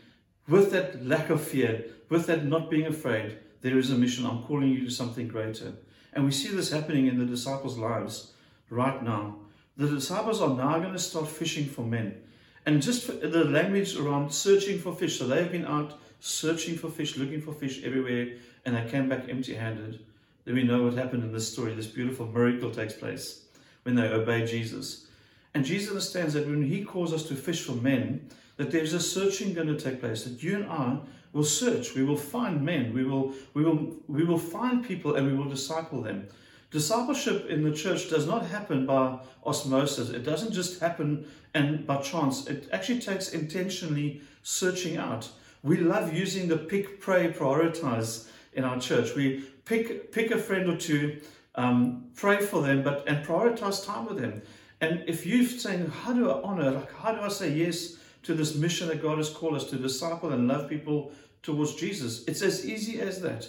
With 0.52 0.70
that 0.72 1.06
lack 1.06 1.30
of 1.30 1.40
fear, 1.40 1.86
with 2.10 2.26
that 2.26 2.44
not 2.44 2.68
being 2.68 2.84
afraid, 2.84 3.38
there 3.62 3.78
is 3.78 3.90
a 3.90 3.94
mission. 3.94 4.26
I'm 4.26 4.42
calling 4.42 4.68
you 4.68 4.84
to 4.84 4.90
something 4.90 5.26
greater. 5.26 5.72
And 6.12 6.26
we 6.26 6.30
see 6.30 6.48
this 6.48 6.70
happening 6.70 7.06
in 7.06 7.18
the 7.18 7.24
disciples' 7.24 7.78
lives 7.78 8.32
right 8.68 9.02
now. 9.02 9.36
The 9.78 9.88
disciples 9.88 10.42
are 10.42 10.54
now 10.54 10.78
going 10.78 10.92
to 10.92 10.98
start 10.98 11.26
fishing 11.26 11.64
for 11.64 11.80
men. 11.80 12.20
And 12.66 12.82
just 12.82 13.06
the 13.06 13.44
language 13.44 13.96
around 13.96 14.30
searching 14.30 14.78
for 14.78 14.94
fish. 14.94 15.18
So 15.18 15.26
they've 15.26 15.50
been 15.50 15.64
out 15.64 15.98
searching 16.20 16.76
for 16.76 16.90
fish, 16.90 17.16
looking 17.16 17.40
for 17.40 17.54
fish 17.54 17.82
everywhere, 17.82 18.36
and 18.66 18.76
they 18.76 18.90
came 18.90 19.08
back 19.08 19.30
empty 19.30 19.54
handed. 19.54 20.00
Then 20.44 20.56
we 20.56 20.64
know 20.64 20.82
what 20.82 20.92
happened 20.92 21.24
in 21.24 21.32
this 21.32 21.50
story. 21.50 21.72
This 21.72 21.86
beautiful 21.86 22.26
miracle 22.26 22.70
takes 22.70 22.92
place 22.92 23.46
when 23.84 23.94
they 23.94 24.06
obey 24.06 24.44
Jesus. 24.44 25.06
And 25.54 25.64
Jesus 25.64 25.88
understands 25.88 26.34
that 26.34 26.46
when 26.46 26.62
he 26.62 26.84
calls 26.84 27.14
us 27.14 27.22
to 27.28 27.36
fish 27.36 27.62
for 27.62 27.72
men, 27.72 28.28
that 28.56 28.70
there's 28.70 28.92
a 28.92 29.00
searching 29.00 29.54
going 29.54 29.68
to 29.68 29.78
take 29.78 30.00
place, 30.00 30.24
that 30.24 30.42
you 30.42 30.56
and 30.56 30.66
I 30.66 30.98
will 31.32 31.44
search, 31.44 31.94
we 31.94 32.04
will 32.04 32.16
find 32.16 32.62
men, 32.62 32.92
we 32.92 33.04
will, 33.04 33.32
we 33.54 33.64
will, 33.64 33.96
we 34.06 34.24
will 34.24 34.38
find 34.38 34.84
people 34.84 35.16
and 35.16 35.26
we 35.26 35.34
will 35.34 35.48
disciple 35.48 36.02
them. 36.02 36.28
Discipleship 36.70 37.48
in 37.50 37.62
the 37.62 37.72
church 37.72 38.08
does 38.08 38.26
not 38.26 38.46
happen 38.46 38.86
by 38.86 39.18
osmosis. 39.44 40.08
It 40.08 40.24
doesn't 40.24 40.52
just 40.52 40.80
happen 40.80 41.26
and 41.54 41.86
by 41.86 41.98
chance. 41.98 42.46
It 42.46 42.68
actually 42.72 43.00
takes 43.00 43.30
intentionally 43.30 44.22
searching 44.42 44.96
out. 44.96 45.28
We 45.62 45.76
love 45.78 46.12
using 46.12 46.48
the 46.48 46.56
pick, 46.56 47.00
pray, 47.00 47.30
prioritize 47.30 48.28
in 48.54 48.64
our 48.64 48.80
church. 48.80 49.14
We 49.14 49.44
pick 49.64 50.12
pick 50.12 50.30
a 50.30 50.38
friend 50.38 50.68
or 50.68 50.76
two, 50.76 51.20
um, 51.54 52.06
pray 52.14 52.40
for 52.40 52.62
them, 52.62 52.82
but 52.82 53.04
and 53.06 53.24
prioritize 53.24 53.84
time 53.84 54.06
with 54.06 54.18
them. 54.18 54.42
And 54.80 55.04
if 55.06 55.26
you're 55.26 55.46
saying, 55.46 55.88
how 55.88 56.12
do 56.14 56.30
I 56.30 56.40
honor, 56.42 56.70
like 56.70 56.92
how 56.94 57.12
do 57.12 57.20
I 57.20 57.28
say 57.28 57.52
yes 57.52 57.98
to 58.22 58.34
this 58.34 58.54
mission 58.54 58.88
that 58.88 59.02
God 59.02 59.18
has 59.18 59.30
called 59.30 59.54
us 59.54 59.64
to 59.70 59.76
disciple 59.76 60.32
and 60.32 60.48
love 60.48 60.68
people 60.68 61.12
towards 61.42 61.74
Jesus? 61.74 62.24
It's 62.26 62.42
as 62.42 62.66
easy 62.66 63.00
as 63.00 63.20
that. 63.22 63.48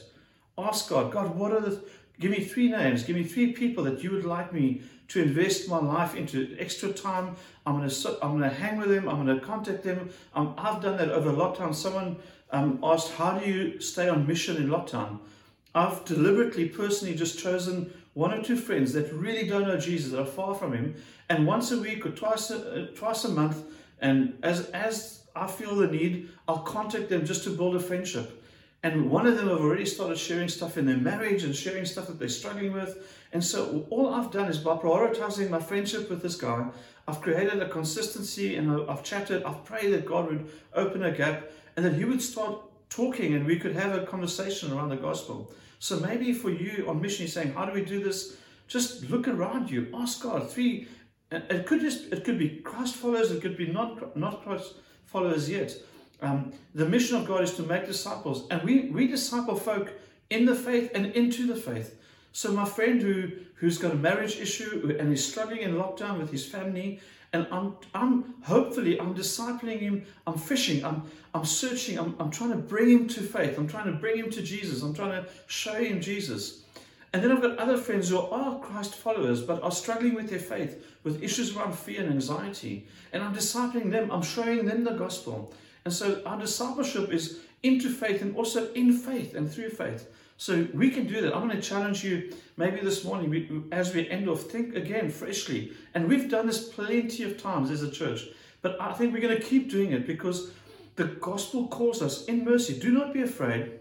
Ask 0.57 0.89
God, 0.89 1.11
God, 1.11 1.35
what 1.35 1.51
are 1.51 1.61
the 1.61 1.83
Give 2.19 2.31
me 2.31 2.43
three 2.43 2.69
names. 2.69 3.03
Give 3.03 3.15
me 3.15 3.23
three 3.23 3.53
people 3.53 3.83
that 3.85 4.03
you 4.03 4.11
would 4.11 4.25
like 4.25 4.53
me 4.53 4.81
to 5.09 5.21
invest 5.21 5.67
my 5.67 5.79
life 5.79 6.15
into 6.15 6.55
extra 6.59 6.93
time. 6.93 7.35
I'm 7.65 7.87
to 7.87 8.17
I'm 8.21 8.39
to 8.39 8.49
hang 8.49 8.77
with 8.77 8.89
them. 8.89 9.09
I'm 9.09 9.25
to 9.25 9.39
contact 9.39 9.83
them. 9.83 10.09
Um, 10.35 10.53
I've 10.57 10.81
done 10.81 10.97
that 10.97 11.09
over 11.09 11.31
lockdown. 11.31 11.73
Someone 11.73 12.17
um, 12.51 12.79
asked, 12.83 13.13
"How 13.13 13.37
do 13.37 13.49
you 13.49 13.79
stay 13.81 14.09
on 14.09 14.27
mission 14.27 14.57
in 14.57 14.69
lockdown?" 14.69 15.19
I've 15.75 16.05
deliberately, 16.05 16.69
personally, 16.69 17.15
just 17.15 17.39
chosen 17.39 17.91
one 18.13 18.31
or 18.31 18.43
two 18.43 18.57
friends 18.57 18.93
that 18.93 19.11
really 19.11 19.47
don't 19.47 19.67
know 19.67 19.77
Jesus, 19.77 20.11
that 20.11 20.21
are 20.21 20.25
far 20.25 20.53
from 20.53 20.73
Him, 20.73 20.95
and 21.29 21.47
once 21.47 21.71
a 21.71 21.79
week 21.79 22.05
or 22.05 22.11
twice 22.11 22.51
a, 22.51 22.83
uh, 22.83 22.85
twice 22.95 23.23
a 23.25 23.29
month, 23.29 23.63
and 24.03 24.37
as 24.43 24.69
as 24.69 25.23
I 25.35 25.47
feel 25.47 25.75
the 25.75 25.87
need, 25.87 26.29
I'll 26.47 26.59
contact 26.59 27.09
them 27.09 27.25
just 27.25 27.43
to 27.45 27.49
build 27.49 27.75
a 27.75 27.79
friendship. 27.79 28.43
And 28.83 29.09
one 29.09 29.25
of 29.25 29.37
them 29.37 29.47
have 29.47 29.61
already 29.61 29.85
started 29.85 30.17
sharing 30.17 30.49
stuff 30.49 30.77
in 30.77 30.85
their 30.85 30.97
marriage 30.97 31.45
and 31.45 31.55
sharing 31.55 31.85
stuff 31.85 32.07
that 32.07 32.19
they're 32.19 32.27
struggling 32.27 32.73
with. 32.73 32.91
And 33.31 33.43
so 33.43 33.87
all 33.89 34.13
I've 34.13 34.29
done 34.29 34.49
is 34.49 34.57
by 34.57 34.75
prioritizing 34.75 35.49
my 35.49 35.59
friendship 35.59 36.09
with 36.09 36.21
this 36.21 36.35
guy, 36.35 36.67
I've 37.07 37.21
created 37.21 37.61
a 37.61 37.69
consistency 37.69 38.57
and 38.57 38.89
I've 38.89 39.03
chatted. 39.03 39.43
I've 39.43 39.63
prayed 39.63 39.93
that 39.93 40.05
God 40.05 40.27
would 40.29 40.51
open 40.73 41.03
a 41.03 41.11
gap 41.11 41.49
and 41.77 41.85
that 41.85 41.93
He 41.93 42.03
would 42.03 42.21
start 42.21 42.59
talking 42.89 43.33
and 43.33 43.45
we 43.45 43.57
could 43.57 43.73
have 43.73 43.95
a 43.95 44.05
conversation 44.05 44.73
around 44.73 44.89
the 44.89 44.97
gospel. 44.97 45.53
So 45.79 45.99
maybe 45.99 46.33
for 46.33 46.49
you 46.49 46.85
on 46.89 47.01
mission, 47.01 47.23
you're 47.23 47.31
saying, 47.31 47.53
how 47.53 47.65
do 47.65 47.71
we 47.71 47.85
do 47.85 48.03
this? 48.03 48.37
Just 48.67 49.09
look 49.09 49.27
around 49.27 49.71
you, 49.71 49.87
ask 49.93 50.21
God. 50.21 50.49
Three, 50.49 50.87
it 51.33 51.65
could 51.65 51.81
just 51.81 52.11
it 52.11 52.23
could 52.23 52.37
be 52.37 52.49
Christ 52.49 52.95
followers, 52.95 53.31
it 53.31 53.41
could 53.41 53.57
be 53.57 53.67
not 53.67 54.15
not 54.15 54.43
Christ 54.43 54.75
followers 55.05 55.49
yet. 55.49 55.75
Um, 56.21 56.53
the 56.73 56.85
mission 56.85 57.17
of 57.17 57.27
God 57.27 57.43
is 57.43 57.53
to 57.55 57.63
make 57.63 57.85
disciples, 57.85 58.47
and 58.49 58.61
we, 58.63 58.89
we 58.89 59.07
disciple 59.07 59.57
folk 59.57 59.91
in 60.29 60.45
the 60.45 60.55
faith 60.55 60.89
and 60.95 61.07
into 61.07 61.45
the 61.45 61.55
faith. 61.55 61.99
So 62.31 62.51
my 62.51 62.65
friend 62.65 63.01
who 63.01 63.31
who's 63.55 63.77
got 63.77 63.91
a 63.91 63.95
marriage 63.95 64.37
issue 64.37 64.95
and 64.99 65.11
is 65.11 65.25
struggling 65.25 65.61
in 65.61 65.73
lockdown 65.73 66.19
with 66.19 66.31
his 66.31 66.45
family, 66.45 66.99
and 67.33 67.45
I'm 67.51 67.75
I'm 67.93 68.35
hopefully 68.43 68.99
I'm 68.99 69.13
discipling 69.13 69.79
him. 69.79 70.05
I'm 70.25 70.37
fishing. 70.37 70.83
I'm 70.85 71.03
I'm 71.33 71.45
searching. 71.45 71.99
I'm 71.99 72.15
I'm 72.19 72.31
trying 72.31 72.51
to 72.51 72.57
bring 72.57 72.89
him 72.89 73.07
to 73.09 73.21
faith. 73.21 73.57
I'm 73.57 73.67
trying 73.67 73.85
to 73.85 73.99
bring 73.99 74.17
him 74.17 74.29
to 74.31 74.41
Jesus. 74.41 74.81
I'm 74.81 74.93
trying 74.93 75.23
to 75.23 75.29
show 75.47 75.75
him 75.75 76.01
Jesus. 76.01 76.62
And 77.13 77.23
then 77.23 77.31
I've 77.31 77.43
got 77.43 77.59
other 77.59 77.77
friends 77.77 78.09
who 78.09 78.17
are 78.17 78.59
Christ 78.59 78.95
followers 78.95 79.43
but 79.43 79.61
are 79.61 79.71
struggling 79.71 80.15
with 80.15 80.31
their 80.31 80.39
faith, 80.39 80.83
with 81.03 81.21
issues 81.21 81.55
around 81.55 81.75
fear 81.75 82.01
and 82.01 82.11
anxiety. 82.11 82.87
And 83.13 83.21
I'm 83.21 83.35
discipling 83.35 83.91
them, 83.91 84.11
I'm 84.11 84.23
showing 84.23 84.65
them 84.65 84.83
the 84.83 84.93
gospel. 84.93 85.53
And 85.85 85.93
so 85.93 86.23
our 86.25 86.39
discipleship 86.39 87.13
is 87.13 87.41
into 87.61 87.89
faith 87.89 88.23
and 88.23 88.35
also 88.35 88.73
in 88.73 88.97
faith 88.97 89.35
and 89.35 89.51
through 89.51 89.69
faith. 89.69 90.09
So 90.37 90.67
we 90.73 90.89
can 90.89 91.05
do 91.05 91.21
that. 91.21 91.35
I'm 91.35 91.47
going 91.47 91.61
to 91.61 91.61
challenge 91.61 92.03
you 92.03 92.35
maybe 92.57 92.81
this 92.81 93.03
morning 93.03 93.29
we, 93.29 93.61
as 93.71 93.93
we 93.93 94.09
end 94.09 94.27
off, 94.27 94.41
think 94.41 94.75
again 94.75 95.11
freshly. 95.11 95.71
And 95.93 96.09
we've 96.09 96.29
done 96.29 96.47
this 96.47 96.67
plenty 96.67 97.23
of 97.23 97.41
times 97.41 97.69
as 97.69 97.83
a 97.83 97.91
church, 97.91 98.25
but 98.63 98.81
I 98.81 98.91
think 98.93 99.13
we're 99.13 99.21
going 99.21 99.37
to 99.37 99.43
keep 99.43 99.69
doing 99.69 99.91
it 99.91 100.07
because 100.07 100.51
the 100.95 101.05
gospel 101.05 101.67
calls 101.67 102.01
us 102.01 102.25
in 102.25 102.43
mercy. 102.43 102.79
Do 102.79 102.91
not 102.91 103.13
be 103.13 103.21
afraid 103.21 103.79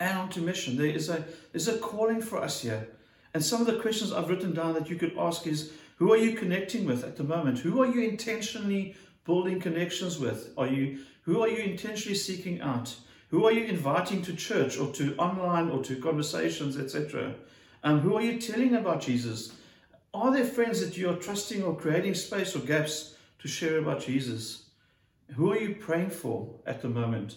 and 0.00 0.18
onto 0.18 0.40
mission. 0.40 0.76
There 0.76 0.86
is 0.86 1.08
a 1.08 1.24
there's 1.52 1.68
a 1.68 1.78
calling 1.78 2.20
for 2.20 2.38
us 2.38 2.62
here. 2.62 2.88
And 3.32 3.44
some 3.44 3.60
of 3.60 3.66
the 3.66 3.80
questions 3.80 4.12
I've 4.12 4.28
written 4.28 4.54
down 4.54 4.74
that 4.74 4.88
you 4.88 4.96
could 4.96 5.16
ask 5.18 5.46
is 5.46 5.72
who 5.96 6.12
are 6.12 6.16
you 6.16 6.34
connecting 6.36 6.84
with 6.84 7.04
at 7.04 7.16
the 7.16 7.24
moment? 7.24 7.58
Who 7.60 7.82
are 7.82 7.86
you 7.86 8.02
intentionally 8.02 8.96
building 9.24 9.60
connections 9.60 10.18
with? 10.18 10.52
Are 10.56 10.66
you 10.66 11.00
who 11.22 11.40
are 11.40 11.48
you 11.48 11.58
intentionally 11.58 12.16
seeking 12.16 12.60
out? 12.60 12.94
Who 13.30 13.46
are 13.46 13.52
you 13.52 13.64
inviting 13.64 14.22
to 14.22 14.36
church 14.36 14.78
or 14.78 14.92
to 14.92 15.16
online 15.16 15.70
or 15.70 15.82
to 15.84 15.96
conversations, 15.96 16.76
etc.? 16.78 17.34
Um, 17.82 18.00
who 18.00 18.14
are 18.14 18.22
you 18.22 18.40
telling 18.40 18.74
about 18.74 19.00
Jesus? 19.00 19.52
Are 20.12 20.32
there 20.32 20.44
friends 20.44 20.80
that 20.80 20.96
you 20.96 21.10
are 21.10 21.16
trusting 21.16 21.62
or 21.62 21.76
creating 21.76 22.14
space 22.14 22.54
or 22.54 22.60
gaps 22.60 23.16
to 23.40 23.48
share 23.48 23.78
about 23.78 24.02
Jesus? 24.02 24.66
Who 25.34 25.50
are 25.50 25.58
you 25.58 25.74
praying 25.74 26.10
for 26.10 26.54
at 26.66 26.82
the 26.82 26.88
moment? 26.88 27.36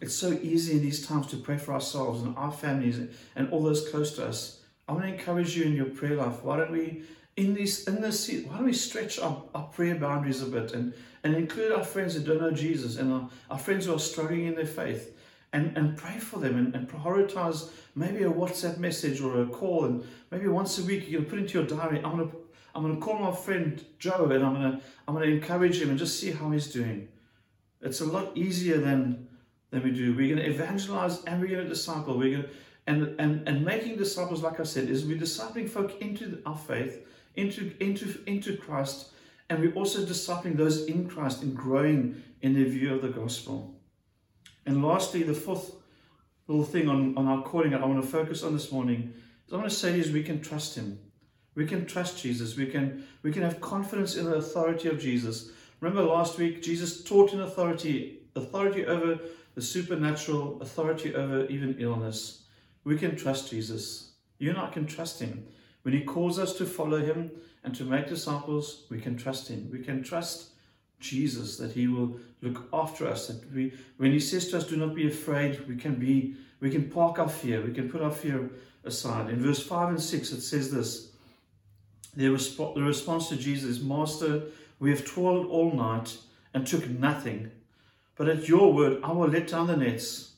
It's 0.00 0.14
so 0.14 0.32
easy 0.32 0.72
in 0.72 0.82
these 0.82 1.06
times 1.06 1.26
to 1.28 1.36
pray 1.36 1.58
for 1.58 1.74
ourselves 1.74 2.22
and 2.22 2.36
our 2.36 2.52
families 2.52 2.98
and 3.36 3.50
all 3.50 3.62
those 3.62 3.88
close 3.88 4.14
to 4.16 4.26
us. 4.26 4.60
I 4.88 4.92
want 4.92 5.04
to 5.04 5.12
encourage 5.12 5.56
you 5.56 5.64
in 5.64 5.76
your 5.76 5.86
prayer 5.86 6.16
life. 6.16 6.42
Why 6.42 6.56
don't 6.56 6.72
we, 6.72 7.02
in 7.36 7.54
this, 7.54 7.84
in 7.84 8.00
this, 8.00 8.28
why 8.46 8.56
don't 8.56 8.64
we 8.64 8.72
stretch 8.72 9.18
our, 9.18 9.42
our 9.54 9.64
prayer 9.64 9.94
boundaries 9.94 10.42
a 10.42 10.46
bit 10.46 10.72
and, 10.72 10.94
and 11.22 11.34
include 11.34 11.72
our 11.72 11.84
friends 11.84 12.14
who 12.14 12.22
don't 12.22 12.40
know 12.40 12.50
Jesus 12.50 12.96
and 12.96 13.12
our, 13.12 13.28
our 13.50 13.58
friends 13.58 13.86
who 13.86 13.94
are 13.94 13.98
struggling 13.98 14.46
in 14.46 14.54
their 14.54 14.66
faith 14.66 15.16
and, 15.52 15.76
and 15.76 15.96
pray 15.96 16.18
for 16.18 16.38
them 16.38 16.56
and, 16.56 16.74
and 16.74 16.88
prioritize 16.88 17.70
maybe 17.94 18.22
a 18.22 18.30
WhatsApp 18.30 18.78
message 18.78 19.20
or 19.20 19.42
a 19.42 19.46
call 19.46 19.84
and 19.84 20.04
maybe 20.30 20.48
once 20.48 20.78
a 20.78 20.82
week 20.82 21.10
going 21.12 21.24
to 21.24 21.30
put 21.30 21.38
into 21.38 21.58
your 21.58 21.66
diary, 21.66 22.00
I'm 22.02 22.18
to, 22.18 22.36
I'm 22.74 22.94
to 22.94 23.00
call 23.00 23.18
my 23.18 23.32
friend 23.32 23.84
Joe 23.98 24.30
and 24.30 24.44
I'm 24.44 24.54
to, 24.54 24.80
I'm 25.06 25.16
to 25.16 25.22
encourage 25.22 25.80
him 25.80 25.90
and 25.90 25.98
just 25.98 26.18
see 26.18 26.30
how 26.30 26.50
he's 26.50 26.72
doing. 26.72 27.08
It's 27.82 28.00
a 28.00 28.06
lot 28.06 28.36
easier 28.36 28.78
than 28.78 29.28
than 29.70 29.82
we 29.82 29.90
do. 29.90 30.14
We're 30.14 30.34
going 30.34 30.44
to 30.44 30.50
evangelize 30.50 31.24
and 31.24 31.40
we're 31.40 31.48
going 31.48 31.64
to 31.64 31.68
disciple. 31.68 32.18
We're 32.18 32.36
going 32.36 32.42
to, 32.44 32.50
and, 32.86 33.20
and, 33.20 33.48
and 33.48 33.64
making 33.64 33.96
disciples, 33.96 34.42
like 34.42 34.58
I 34.58 34.64
said, 34.64 34.88
is 34.88 35.04
we're 35.04 35.18
discipling 35.18 35.68
folk 35.68 36.00
into 36.00 36.42
our 36.44 36.56
faith, 36.56 37.06
into, 37.36 37.72
into, 37.80 38.20
into 38.26 38.56
Christ, 38.56 39.10
and 39.48 39.60
we're 39.60 39.74
also 39.74 40.04
discipling 40.04 40.56
those 40.56 40.84
in 40.86 41.08
Christ 41.08 41.42
and 41.42 41.56
growing 41.56 42.22
in 42.42 42.54
their 42.54 42.64
view 42.64 42.94
of 42.94 43.02
the 43.02 43.08
gospel. 43.08 43.74
And 44.66 44.84
lastly, 44.84 45.22
the 45.22 45.34
fourth 45.34 45.72
little 46.46 46.64
thing 46.64 46.88
on, 46.88 47.16
on 47.16 47.26
our 47.26 47.42
calling 47.42 47.70
that 47.70 47.82
I 47.82 47.86
want 47.86 48.02
to 48.02 48.08
focus 48.08 48.42
on 48.42 48.52
this 48.52 48.72
morning 48.72 49.12
is 49.46 49.52
I 49.52 49.56
want 49.56 49.68
to 49.68 49.74
say 49.74 49.98
is 49.98 50.10
we 50.10 50.22
can 50.22 50.40
trust 50.40 50.76
Him. 50.76 50.98
We 51.54 51.66
can 51.66 51.86
trust 51.86 52.22
Jesus. 52.22 52.56
We 52.56 52.66
can, 52.66 53.04
we 53.22 53.32
can 53.32 53.42
have 53.42 53.60
confidence 53.60 54.16
in 54.16 54.24
the 54.24 54.36
authority 54.36 54.88
of 54.88 55.00
Jesus. 55.00 55.50
Remember 55.80 56.02
last 56.02 56.38
week, 56.38 56.62
Jesus 56.62 57.02
taught 57.02 57.32
in 57.32 57.40
authority, 57.40 58.20
authority 58.36 58.86
over 58.86 59.18
the 59.54 59.62
supernatural 59.62 60.60
authority 60.62 61.14
over 61.14 61.46
even 61.46 61.76
illness. 61.78 62.42
We 62.84 62.96
can 62.96 63.16
trust 63.16 63.50
Jesus. 63.50 64.12
You 64.38 64.50
and 64.50 64.58
I 64.58 64.70
can 64.70 64.86
trust 64.86 65.20
Him. 65.20 65.46
When 65.82 65.94
He 65.94 66.02
calls 66.02 66.38
us 66.38 66.54
to 66.54 66.66
follow 66.66 66.98
Him 66.98 67.30
and 67.64 67.74
to 67.74 67.84
make 67.84 68.08
disciples, 68.08 68.84
we 68.90 69.00
can 69.00 69.16
trust 69.16 69.48
Him. 69.48 69.68
We 69.72 69.80
can 69.80 70.02
trust 70.02 70.50
Jesus 70.98 71.56
that 71.56 71.72
He 71.72 71.88
will 71.88 72.18
look 72.42 72.68
after 72.72 73.06
us. 73.06 73.28
That 73.28 73.52
we, 73.52 73.72
when 73.96 74.12
He 74.12 74.20
says 74.20 74.48
to 74.48 74.58
us, 74.58 74.66
"Do 74.66 74.76
not 74.76 74.94
be 74.94 75.08
afraid," 75.08 75.66
we 75.68 75.76
can 75.76 75.96
be, 75.96 76.36
we 76.60 76.70
can 76.70 76.90
park 76.90 77.18
our 77.18 77.28
fear. 77.28 77.60
We 77.60 77.72
can 77.72 77.90
put 77.90 78.02
our 78.02 78.10
fear 78.10 78.50
aside. 78.84 79.30
In 79.30 79.40
verse 79.40 79.62
five 79.62 79.88
and 79.88 80.00
six, 80.00 80.32
it 80.32 80.42
says 80.42 80.70
this: 80.70 81.10
the, 82.16 82.26
resp- 82.26 82.74
the 82.74 82.82
response 82.82 83.28
to 83.28 83.36
Jesus 83.36 83.80
"Master, 83.80 84.42
we 84.78 84.90
have 84.90 85.04
toiled 85.04 85.46
all 85.46 85.72
night 85.72 86.16
and 86.54 86.66
took 86.66 86.88
nothing." 86.88 87.50
But 88.20 88.28
at 88.28 88.48
your 88.48 88.74
word, 88.74 89.00
I 89.02 89.12
will 89.12 89.28
let 89.28 89.48
down 89.48 89.68
the 89.68 89.78
nets. 89.78 90.32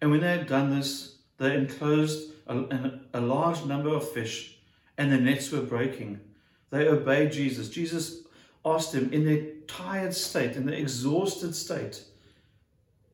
And 0.00 0.12
when 0.12 0.20
they 0.20 0.30
had 0.30 0.46
done 0.46 0.70
this, 0.70 1.16
they 1.36 1.56
enclosed 1.56 2.30
a, 2.46 3.00
a 3.12 3.20
large 3.20 3.64
number 3.64 3.88
of 3.88 4.08
fish, 4.12 4.58
and 4.96 5.10
the 5.10 5.16
nets 5.16 5.50
were 5.50 5.62
breaking. 5.62 6.20
They 6.70 6.86
obeyed 6.86 7.32
Jesus. 7.32 7.70
Jesus 7.70 8.20
asked 8.64 8.92
them 8.92 9.12
in 9.12 9.24
their 9.24 9.46
tired 9.66 10.14
state, 10.14 10.54
in 10.54 10.64
their 10.64 10.76
exhausted 10.76 11.56
state, 11.56 12.04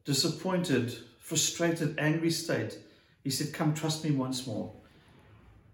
disappointed, 0.05 0.95
frustrated, 1.19 1.99
angry 1.99 2.31
state, 2.31 2.79
he 3.25 3.31
said, 3.31 3.55
Come, 3.55 3.73
trust 3.73 4.05
me 4.05 4.11
once 4.11 4.47
more. 4.47 4.71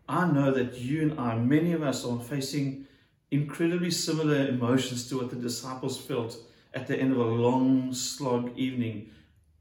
I 0.08 0.30
know 0.30 0.52
that 0.52 0.78
you 0.78 1.02
and 1.02 1.18
I, 1.18 1.37
many 1.37 1.72
of 1.72 1.82
us, 1.82 2.04
are 2.04 2.20
facing 2.20 2.87
incredibly 3.32 3.90
similar 3.90 4.46
emotions 4.46 5.08
to 5.08 5.16
what 5.16 5.30
the 5.30 5.37
disciples 5.37 5.98
felt 5.98 6.37
at 6.74 6.87
the 6.87 6.96
end 6.96 7.12
of 7.12 7.18
a 7.18 7.24
long 7.24 7.92
slog 7.92 8.57
evening 8.57 9.11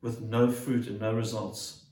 with 0.02 0.22
no 0.22 0.52
fruit 0.52 0.88
and 0.88 1.00
no 1.00 1.14
results. 1.14 1.84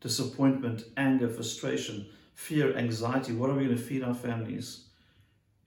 Disappointment, 0.00 0.84
anger, 0.96 1.28
frustration, 1.28 2.06
fear, 2.34 2.76
anxiety. 2.76 3.32
What 3.32 3.50
are 3.50 3.54
we 3.54 3.66
going 3.66 3.76
to 3.76 3.82
feed 3.82 4.02
our 4.02 4.14
families? 4.14 4.84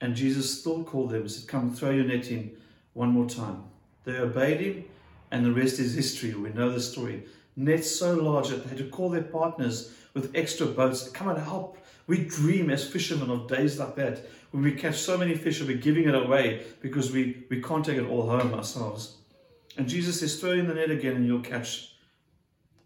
And 0.00 0.14
Jesus 0.14 0.60
still 0.60 0.84
called 0.84 1.10
them 1.10 1.22
and 1.22 1.30
said, 1.30 1.48
Come, 1.48 1.74
throw 1.74 1.90
your 1.90 2.04
net 2.04 2.30
in 2.30 2.56
one 2.92 3.10
more 3.10 3.28
time. 3.28 3.64
They 4.04 4.16
obeyed 4.18 4.60
him, 4.60 4.84
and 5.30 5.44
the 5.44 5.52
rest 5.52 5.78
is 5.78 5.94
history. 5.94 6.34
We 6.34 6.50
know 6.50 6.70
the 6.70 6.80
story. 6.80 7.24
Nets 7.56 7.90
so 7.90 8.14
large 8.14 8.48
that 8.48 8.62
they 8.62 8.68
had 8.68 8.78
to 8.78 8.88
call 8.88 9.08
their 9.08 9.22
partners 9.22 9.94
with 10.12 10.32
extra 10.34 10.66
boats. 10.66 11.08
Come 11.08 11.28
and 11.28 11.38
help. 11.38 11.78
We 12.06 12.24
dream 12.24 12.70
as 12.70 12.86
fishermen 12.86 13.30
of 13.30 13.48
days 13.48 13.78
like 13.78 13.96
that 13.96 14.26
when 14.52 14.62
we 14.62 14.72
catch 14.72 14.96
so 14.96 15.18
many 15.18 15.34
fish 15.34 15.60
and 15.60 15.68
we're 15.68 15.76
giving 15.78 16.08
it 16.08 16.14
away 16.14 16.64
because 16.80 17.10
we, 17.10 17.44
we 17.50 17.60
can't 17.60 17.84
take 17.84 17.98
it 17.98 18.08
all 18.08 18.28
home 18.28 18.54
ourselves. 18.54 19.16
And 19.76 19.88
Jesus 19.88 20.20
says, 20.20 20.40
throw 20.40 20.52
in 20.52 20.68
the 20.68 20.74
net 20.74 20.90
again 20.90 21.16
and 21.16 21.26
you'll 21.26 21.40
catch. 21.40 21.96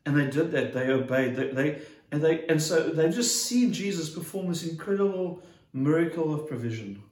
And 0.06 0.18
they 0.18 0.30
did 0.30 0.50
that. 0.52 0.72
They 0.72 0.88
obeyed. 0.88 1.36
They, 1.36 1.48
they 1.48 1.82
and 2.10 2.22
they 2.22 2.46
and 2.46 2.60
so 2.60 2.88
they've 2.88 3.14
just 3.14 3.44
seen 3.44 3.72
Jesus 3.72 4.10
perform 4.10 4.48
this 4.48 4.66
incredible 4.66 5.42
miracle 5.72 6.34
of 6.34 6.48
provision. 6.48 7.02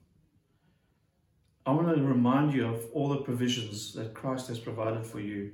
I 1.65 1.73
want 1.73 1.95
to 1.95 2.03
remind 2.03 2.55
you 2.55 2.67
of 2.67 2.87
all 2.93 3.11
the 3.11 3.19
provisions 3.19 3.93
that 3.93 4.15
Christ 4.15 4.49
has 4.49 4.59
provided 4.59 5.05
for 5.05 5.21
you. 5.21 5.53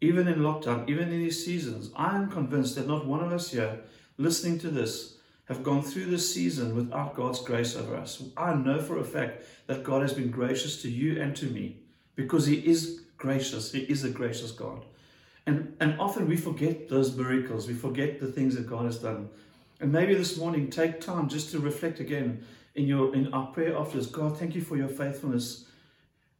Even 0.00 0.28
in 0.28 0.36
lockdown, 0.36 0.88
even 0.88 1.12
in 1.12 1.18
these 1.18 1.44
seasons, 1.44 1.90
I 1.96 2.16
am 2.16 2.30
convinced 2.30 2.76
that 2.76 2.86
not 2.86 3.04
one 3.04 3.22
of 3.22 3.32
us 3.32 3.50
here 3.50 3.80
listening 4.16 4.60
to 4.60 4.70
this 4.70 5.17
have 5.48 5.62
gone 5.62 5.82
through 5.82 6.04
this 6.04 6.32
season 6.32 6.76
without 6.76 7.14
God's 7.14 7.40
grace 7.40 7.74
over 7.74 7.96
us. 7.96 8.22
I 8.36 8.54
know 8.54 8.80
for 8.80 8.98
a 8.98 9.04
fact 9.04 9.44
that 9.66 9.82
God 9.82 10.02
has 10.02 10.12
been 10.12 10.30
gracious 10.30 10.82
to 10.82 10.90
you 10.90 11.20
and 11.20 11.34
to 11.36 11.46
me 11.46 11.78
because 12.14 12.46
He 12.46 12.56
is 12.56 13.02
gracious. 13.16 13.72
He 13.72 13.80
is 13.80 14.04
a 14.04 14.10
gracious 14.10 14.52
God. 14.52 14.84
And, 15.46 15.74
and 15.80 15.98
often 15.98 16.28
we 16.28 16.36
forget 16.36 16.90
those 16.90 17.16
miracles, 17.16 17.66
we 17.66 17.74
forget 17.74 18.20
the 18.20 18.30
things 18.30 18.54
that 18.56 18.68
God 18.68 18.84
has 18.84 18.98
done. 18.98 19.30
And 19.80 19.90
maybe 19.90 20.14
this 20.14 20.36
morning, 20.36 20.68
take 20.68 21.00
time 21.00 21.28
just 21.28 21.50
to 21.52 21.60
reflect 21.60 22.00
again 22.00 22.44
in 22.74 22.86
your 22.86 23.14
in 23.14 23.32
our 23.32 23.46
prayer 23.46 23.78
offers. 23.78 24.06
God, 24.06 24.38
thank 24.38 24.54
you 24.54 24.60
for 24.60 24.76
your 24.76 24.88
faithfulness. 24.88 25.64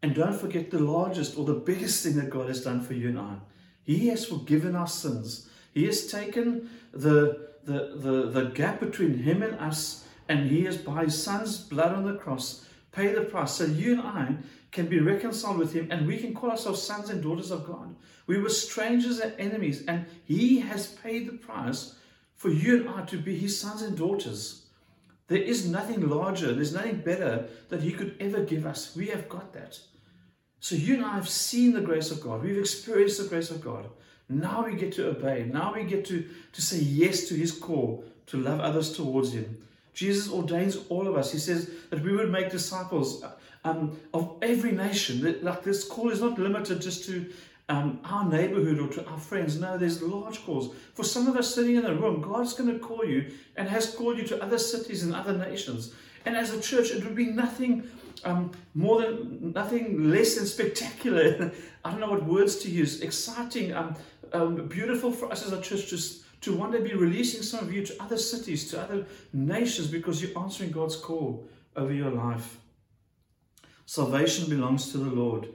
And 0.02 0.14
don't 0.14 0.38
forget 0.38 0.70
the 0.70 0.78
largest 0.78 1.38
or 1.38 1.44
the 1.44 1.54
biggest 1.54 2.04
thing 2.04 2.16
that 2.16 2.30
God 2.30 2.48
has 2.48 2.62
done 2.62 2.82
for 2.82 2.94
you 2.94 3.08
and 3.08 3.18
I. 3.18 3.36
He 3.84 4.08
has 4.08 4.26
forgiven 4.26 4.76
our 4.76 4.86
sins. 4.86 5.48
He 5.72 5.86
has 5.86 6.06
taken 6.06 6.68
the 6.92 7.48
the, 7.68 7.92
the, 7.96 8.30
the 8.30 8.50
gap 8.50 8.80
between 8.80 9.18
him 9.18 9.42
and 9.42 9.54
us, 9.60 10.06
and 10.28 10.50
he 10.50 10.64
has, 10.64 10.78
by 10.78 11.04
his 11.04 11.22
son's 11.22 11.58
blood 11.58 11.92
on 11.92 12.04
the 12.04 12.18
cross, 12.18 12.66
paid 12.92 13.14
the 13.14 13.20
price. 13.20 13.52
So 13.52 13.64
you 13.64 13.92
and 13.92 14.00
I 14.00 14.36
can 14.72 14.86
be 14.86 14.98
reconciled 14.98 15.58
with 15.58 15.72
him, 15.72 15.88
and 15.90 16.06
we 16.06 16.16
can 16.16 16.34
call 16.34 16.50
ourselves 16.50 16.82
sons 16.82 17.10
and 17.10 17.22
daughters 17.22 17.50
of 17.50 17.66
God. 17.66 17.94
We 18.26 18.38
were 18.38 18.48
strangers 18.48 19.20
and 19.20 19.34
enemies, 19.38 19.84
and 19.86 20.06
he 20.24 20.60
has 20.60 20.86
paid 20.86 21.28
the 21.28 21.36
price 21.36 21.94
for 22.34 22.50
you 22.50 22.80
and 22.80 22.88
I 22.88 23.04
to 23.06 23.18
be 23.18 23.36
his 23.36 23.58
sons 23.58 23.82
and 23.82 23.96
daughters. 23.96 24.66
There 25.28 25.38
is 25.38 25.68
nothing 25.68 26.08
larger, 26.08 26.54
there's 26.54 26.74
nothing 26.74 26.98
better 26.98 27.48
that 27.68 27.82
he 27.82 27.92
could 27.92 28.16
ever 28.18 28.42
give 28.44 28.64
us. 28.64 28.96
We 28.96 29.08
have 29.08 29.28
got 29.28 29.52
that. 29.52 29.78
So 30.60 30.74
you 30.74 30.94
and 30.94 31.04
I 31.04 31.14
have 31.14 31.28
seen 31.28 31.72
the 31.72 31.80
grace 31.80 32.10
of 32.10 32.20
God. 32.20 32.42
We've 32.42 32.58
experienced 32.58 33.22
the 33.22 33.28
grace 33.28 33.50
of 33.50 33.62
God. 33.62 33.88
Now 34.28 34.64
we 34.64 34.74
get 34.74 34.92
to 34.94 35.08
obey. 35.08 35.48
Now 35.50 35.74
we 35.74 35.84
get 35.84 36.04
to, 36.06 36.24
to 36.52 36.62
say 36.62 36.78
yes 36.78 37.28
to 37.28 37.34
his 37.34 37.52
call 37.52 38.04
to 38.26 38.36
love 38.36 38.60
others 38.60 38.92
towards 38.92 39.32
him. 39.32 39.56
Jesus 39.94 40.30
ordains 40.30 40.78
all 40.90 41.08
of 41.08 41.16
us. 41.16 41.32
He 41.32 41.38
says 41.38 41.70
that 41.90 42.02
we 42.02 42.14
would 42.14 42.30
make 42.30 42.50
disciples 42.50 43.24
um, 43.64 43.98
of 44.14 44.36
every 44.42 44.72
nation. 44.72 45.22
That, 45.22 45.42
like 45.42 45.64
this 45.64 45.84
call 45.84 46.10
is 46.10 46.20
not 46.20 46.38
limited 46.38 46.80
just 46.80 47.04
to 47.06 47.32
um, 47.68 48.00
our 48.04 48.24
neighborhood 48.24 48.78
or 48.78 48.88
to 48.88 49.06
our 49.06 49.18
friends. 49.18 49.58
No, 49.58 49.76
there's 49.76 50.02
large 50.02 50.44
calls. 50.44 50.74
For 50.94 51.04
some 51.04 51.26
of 51.26 51.36
us 51.36 51.54
sitting 51.54 51.76
in 51.76 51.82
the 51.82 51.94
room, 51.94 52.20
God's 52.20 52.52
going 52.52 52.72
to 52.72 52.78
call 52.78 53.04
you 53.04 53.30
and 53.56 53.68
has 53.68 53.94
called 53.94 54.18
you 54.18 54.24
to 54.24 54.42
other 54.42 54.58
cities 54.58 55.02
and 55.02 55.14
other 55.14 55.36
nations. 55.36 55.92
And 56.24 56.36
as 56.36 56.52
a 56.52 56.60
church, 56.60 56.90
it 56.90 57.04
would 57.04 57.16
be 57.16 57.26
nothing 57.26 57.88
um, 58.24 58.52
more 58.74 59.02
than 59.02 59.52
nothing 59.52 60.10
less 60.10 60.36
than 60.36 60.46
spectacular. 60.46 61.52
I 61.84 61.90
don't 61.90 62.00
know 62.00 62.10
what 62.10 62.24
words 62.24 62.56
to 62.56 62.70
use. 62.70 63.00
Exciting, 63.00 63.72
um, 63.72 63.94
um, 64.32 64.66
beautiful 64.68 65.10
for 65.10 65.30
us 65.30 65.46
as 65.46 65.52
a 65.52 65.60
church 65.60 65.88
just 65.88 66.24
to 66.42 66.56
one 66.56 66.70
day 66.70 66.80
be 66.80 66.94
releasing 66.94 67.42
some 67.42 67.60
of 67.60 67.72
you 67.72 67.84
to 67.84 68.02
other 68.02 68.18
cities, 68.18 68.70
to 68.70 68.80
other 68.80 69.06
nations, 69.32 69.88
because 69.88 70.22
you're 70.22 70.38
answering 70.38 70.70
God's 70.70 70.96
call 70.96 71.48
over 71.76 71.92
your 71.92 72.10
life. 72.10 72.58
Salvation 73.86 74.48
belongs 74.48 74.92
to 74.92 74.98
the 74.98 75.10
Lord. 75.10 75.48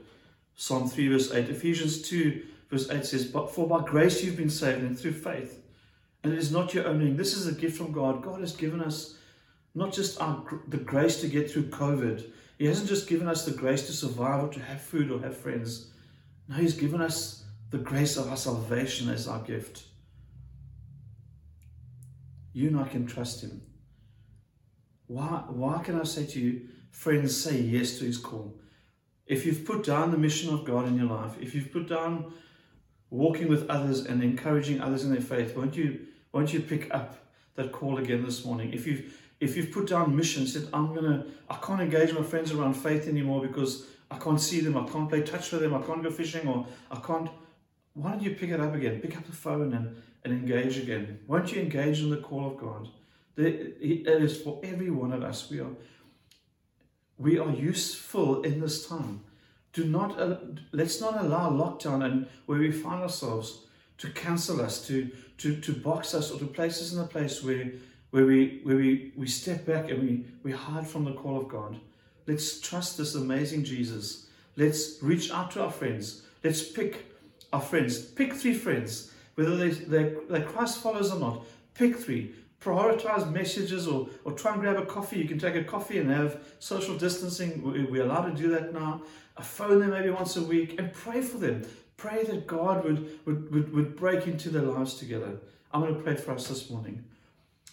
Psalm 0.56 0.88
3, 0.88 1.08
verse 1.08 1.32
8. 1.32 1.48
Ephesians 1.48 2.02
2, 2.02 2.42
verse 2.70 2.90
8 2.90 3.04
says, 3.04 3.24
But 3.26 3.54
for 3.54 3.66
by 3.66 3.82
grace 3.82 4.22
you've 4.22 4.36
been 4.36 4.50
saved, 4.50 4.82
and 4.82 4.98
through 4.98 5.12
faith. 5.12 5.60
And 6.22 6.32
it 6.32 6.38
is 6.38 6.50
not 6.50 6.74
your 6.74 6.86
own 6.86 7.00
doing. 7.00 7.16
This 7.16 7.34
is 7.34 7.46
a 7.46 7.52
gift 7.52 7.76
from 7.76 7.92
God. 7.92 8.22
God 8.22 8.40
has 8.40 8.56
given 8.56 8.80
us 8.80 9.16
not 9.74 9.92
just 9.92 10.20
our, 10.20 10.42
the 10.68 10.76
grace 10.76 11.20
to 11.20 11.28
get 11.28 11.50
through 11.50 11.64
COVID, 11.64 12.24
He 12.58 12.66
hasn't 12.66 12.88
just 12.88 13.08
given 13.08 13.28
us 13.28 13.44
the 13.44 13.52
grace 13.52 13.86
to 13.86 13.92
survive 13.92 14.44
or 14.44 14.48
to 14.48 14.60
have 14.60 14.80
food 14.80 15.10
or 15.10 15.20
have 15.20 15.36
friends. 15.36 15.90
No, 16.48 16.56
He's 16.56 16.74
given 16.74 17.00
us 17.00 17.44
the 17.70 17.78
grace 17.78 18.16
of 18.16 18.28
our 18.28 18.36
salvation 18.36 19.08
as 19.08 19.26
our 19.26 19.40
gift. 19.40 19.84
You 22.52 22.68
and 22.68 22.78
I 22.78 22.88
can 22.88 23.06
trust 23.06 23.42
Him. 23.42 23.62
Why, 25.06 25.44
why 25.48 25.82
can 25.82 26.00
I 26.00 26.04
say 26.04 26.24
to 26.26 26.40
you, 26.40 26.68
friends, 26.90 27.36
say 27.36 27.60
yes 27.60 27.98
to 27.98 28.04
His 28.04 28.16
call? 28.16 28.54
If 29.26 29.44
you've 29.44 29.64
put 29.64 29.84
down 29.84 30.10
the 30.10 30.18
mission 30.18 30.52
of 30.52 30.64
God 30.64 30.86
in 30.86 30.96
your 30.96 31.06
life, 31.06 31.32
if 31.40 31.54
you've 31.54 31.72
put 31.72 31.88
down 31.88 32.32
walking 33.10 33.48
with 33.48 33.68
others 33.68 34.06
and 34.06 34.22
encouraging 34.22 34.80
others 34.80 35.04
in 35.04 35.10
their 35.10 35.20
faith, 35.20 35.56
won't 35.56 35.76
you, 35.76 36.06
won't 36.32 36.52
you 36.52 36.60
pick 36.60 36.92
up 36.94 37.16
that 37.54 37.72
call 37.72 37.98
again 37.98 38.24
this 38.24 38.44
morning? 38.44 38.72
If 38.72 38.86
you've 38.86 39.23
if 39.44 39.56
you've 39.56 39.70
put 39.70 39.88
down 39.88 40.16
mission, 40.16 40.46
said, 40.46 40.68
I'm 40.72 40.94
gonna 40.94 41.26
I 41.48 41.56
can't 41.56 41.80
engage 41.80 42.12
my 42.12 42.22
friends 42.22 42.50
around 42.52 42.74
faith 42.74 43.06
anymore 43.06 43.42
because 43.42 43.86
I 44.10 44.18
can't 44.18 44.40
see 44.40 44.60
them, 44.60 44.76
I 44.76 44.88
can't 44.88 45.08
play 45.08 45.22
touch 45.22 45.52
with 45.52 45.60
them, 45.60 45.74
I 45.74 45.82
can't 45.82 46.02
go 46.02 46.10
fishing, 46.10 46.48
or 46.48 46.66
I 46.90 46.98
can't 47.00 47.30
why 47.94 48.10
don't 48.10 48.22
you 48.22 48.32
pick 48.32 48.50
it 48.50 48.60
up 48.60 48.74
again? 48.74 49.00
Pick 49.00 49.16
up 49.16 49.24
the 49.24 49.32
phone 49.32 49.72
and, 49.72 49.96
and 50.24 50.32
engage 50.32 50.78
again. 50.78 51.20
Won't 51.28 51.52
you 51.52 51.62
engage 51.62 52.00
in 52.00 52.10
the 52.10 52.16
call 52.16 52.48
of 52.48 52.56
God? 52.56 52.88
It 53.36 53.78
is 53.80 54.40
for 54.40 54.60
every 54.64 54.90
one 54.90 55.12
of 55.12 55.22
us. 55.22 55.50
We 55.50 55.60
are 55.60 55.70
we 57.16 57.38
are 57.38 57.50
useful 57.50 58.42
in 58.42 58.60
this 58.60 58.86
time. 58.86 59.20
Do 59.72 59.84
not 59.84 60.18
uh, 60.18 60.36
let's 60.72 61.00
not 61.00 61.20
allow 61.20 61.50
lockdown 61.50 62.04
and 62.04 62.26
where 62.46 62.58
we 62.58 62.70
find 62.72 63.02
ourselves 63.02 63.66
to 63.98 64.10
cancel 64.10 64.60
us, 64.60 64.86
to 64.88 65.10
to 65.38 65.60
to 65.60 65.72
box 65.72 66.14
us, 66.14 66.30
or 66.30 66.38
to 66.38 66.46
place 66.46 66.80
us 66.80 66.92
in 66.92 67.00
a 67.00 67.06
place 67.06 67.42
where 67.42 67.72
where 68.14 68.26
we 68.26 68.60
where 68.62 68.76
we, 68.76 69.10
we 69.16 69.26
step 69.26 69.66
back 69.66 69.90
and 69.90 70.00
we, 70.00 70.24
we 70.44 70.52
hide 70.52 70.86
from 70.86 71.04
the 71.04 71.12
call 71.14 71.36
of 71.36 71.48
God. 71.48 71.80
Let's 72.28 72.60
trust 72.60 72.96
this 72.96 73.16
amazing 73.16 73.64
Jesus. 73.64 74.28
Let's 74.56 75.02
reach 75.02 75.32
out 75.32 75.50
to 75.52 75.64
our 75.64 75.70
friends. 75.72 76.22
Let's 76.44 76.62
pick 76.62 77.06
our 77.52 77.60
friends. 77.60 77.98
Pick 77.98 78.32
three 78.34 78.54
friends, 78.54 79.10
whether 79.34 79.56
they, 79.56 79.70
they, 79.70 80.14
they're 80.30 80.44
Christ 80.44 80.80
followers 80.80 81.10
or 81.10 81.18
not. 81.18 81.42
Pick 81.74 81.96
three 81.96 82.36
prioritize 82.60 83.30
messages 83.30 83.88
or, 83.88 84.08
or 84.24 84.32
try 84.32 84.52
and 84.52 84.60
grab 84.60 84.76
a 84.76 84.86
coffee. 84.86 85.18
You 85.18 85.28
can 85.28 85.40
take 85.40 85.56
a 85.56 85.64
coffee 85.64 85.98
and 85.98 86.08
have 86.08 86.40
social 86.60 86.96
distancing. 86.96 87.62
We're 87.90 88.04
allowed 88.04 88.34
to 88.34 88.42
do 88.42 88.48
that 88.50 88.72
now. 88.72 89.02
I 89.36 89.42
phone 89.42 89.80
them 89.80 89.90
maybe 89.90 90.10
once 90.10 90.36
a 90.36 90.42
week 90.42 90.78
and 90.78 90.92
pray 90.92 91.20
for 91.20 91.38
them. 91.38 91.66
Pray 91.96 92.22
that 92.22 92.46
God 92.46 92.84
would, 92.84 93.18
would, 93.26 93.52
would, 93.52 93.74
would 93.74 93.96
break 93.96 94.28
into 94.28 94.50
their 94.50 94.62
lives 94.62 94.94
together. 94.94 95.32
I'm 95.72 95.80
going 95.82 95.96
to 95.96 96.00
pray 96.00 96.14
for 96.14 96.32
us 96.32 96.46
this 96.46 96.70
morning. 96.70 97.04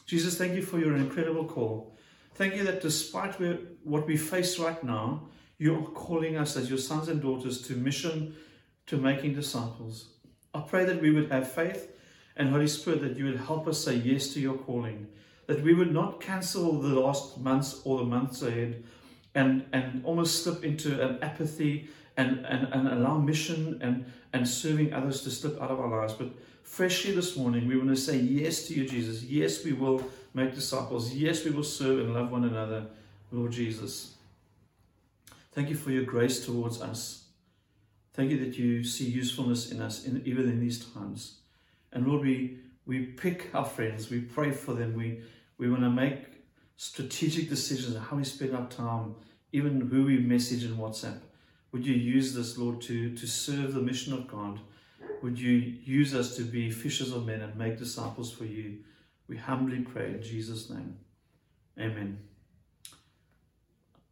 Jesus, 0.05 0.37
thank 0.37 0.55
you 0.55 0.61
for 0.61 0.79
your 0.79 0.95
incredible 0.95 1.45
call. 1.45 1.95
Thank 2.35 2.55
you 2.55 2.63
that 2.63 2.81
despite 2.81 3.35
what 3.83 4.07
we 4.07 4.17
face 4.17 4.57
right 4.59 4.83
now, 4.83 5.27
you 5.57 5.75
are 5.75 5.83
calling 5.83 6.37
us 6.37 6.57
as 6.57 6.69
your 6.69 6.79
sons 6.79 7.07
and 7.07 7.21
daughters 7.21 7.61
to 7.63 7.75
mission, 7.75 8.35
to 8.87 8.97
making 8.97 9.35
disciples. 9.35 10.09
I 10.53 10.61
pray 10.61 10.85
that 10.85 11.01
we 11.01 11.11
would 11.11 11.31
have 11.31 11.51
faith 11.51 11.91
and 12.35 12.49
Holy 12.49 12.67
Spirit, 12.67 13.01
that 13.01 13.17
you 13.17 13.25
would 13.25 13.39
help 13.39 13.67
us 13.67 13.83
say 13.83 13.95
yes 13.95 14.33
to 14.33 14.39
your 14.39 14.55
calling, 14.55 15.07
that 15.47 15.61
we 15.61 15.73
would 15.73 15.93
not 15.93 16.19
cancel 16.19 16.81
the 16.81 16.99
last 16.99 17.37
months 17.37 17.81
or 17.83 17.99
the 17.99 18.05
months 18.05 18.41
ahead 18.41 18.83
and, 19.35 19.65
and 19.71 20.03
almost 20.03 20.43
slip 20.43 20.63
into 20.63 21.01
an 21.01 21.19
apathy 21.21 21.89
and, 22.17 22.45
and, 22.45 22.67
and 22.73 22.87
allow 22.87 23.17
mission 23.17 23.79
and, 23.81 24.05
and 24.33 24.47
serving 24.47 24.93
others 24.93 25.21
to 25.21 25.29
slip 25.31 25.61
out 25.61 25.71
of 25.71 25.79
our 25.79 26.01
lives. 26.01 26.13
But 26.13 26.29
freshly 26.63 27.13
this 27.13 27.35
morning, 27.35 27.67
we 27.67 27.77
want 27.77 27.89
to 27.89 27.95
say 27.95 28.17
yes 28.17 28.67
to 28.67 28.73
you, 28.73 28.87
Jesus. 28.87 29.23
Yes, 29.23 29.63
we 29.63 29.73
will 29.73 30.03
make 30.33 30.55
disciples. 30.55 31.13
Yes, 31.13 31.43
we 31.43 31.51
will 31.51 31.63
serve 31.63 31.99
and 31.99 32.13
love 32.13 32.31
one 32.31 32.43
another, 32.43 32.85
Lord 33.31 33.51
Jesus. 33.51 34.15
Thank 35.51 35.69
you 35.69 35.75
for 35.75 35.91
your 35.91 36.03
grace 36.03 36.45
towards 36.45 36.81
us. 36.81 37.25
Thank 38.13 38.31
you 38.31 38.39
that 38.45 38.57
you 38.57 38.83
see 38.83 39.09
usefulness 39.09 39.71
in 39.71 39.81
us, 39.81 40.05
in, 40.05 40.21
even 40.25 40.49
in 40.49 40.59
these 40.59 40.85
times. 40.85 41.39
And 41.91 42.07
Lord, 42.07 42.21
we, 42.21 42.57
we 42.85 43.05
pick 43.05 43.53
our 43.53 43.65
friends, 43.65 44.09
we 44.09 44.21
pray 44.21 44.51
for 44.51 44.73
them, 44.73 44.93
we, 44.93 45.21
we 45.57 45.69
want 45.69 45.81
to 45.83 45.89
make 45.89 46.25
strategic 46.77 47.49
decisions 47.49 47.95
on 47.95 48.01
how 48.01 48.17
we 48.17 48.23
spend 48.23 48.55
our 48.55 48.67
time, 48.67 49.15
even 49.51 49.81
who 49.81 50.05
we 50.05 50.17
message 50.17 50.63
in 50.63 50.75
WhatsApp. 50.77 51.19
Would 51.71 51.85
you 51.85 51.93
use 51.93 52.33
this, 52.33 52.57
Lord, 52.57 52.81
to, 52.81 53.15
to 53.15 53.27
serve 53.27 53.73
the 53.73 53.81
mission 53.81 54.13
of 54.13 54.27
God? 54.27 54.59
Would 55.21 55.39
you 55.39 55.51
use 55.51 56.15
us 56.15 56.35
to 56.37 56.43
be 56.43 56.71
fishers 56.71 57.11
of 57.11 57.25
men 57.25 57.41
and 57.41 57.55
make 57.55 57.77
disciples 57.77 58.31
for 58.31 58.45
you? 58.45 58.79
We 59.27 59.37
humbly 59.37 59.79
pray 59.79 60.07
in 60.07 60.21
Jesus' 60.21 60.69
name. 60.69 60.97
Amen. 61.79 62.19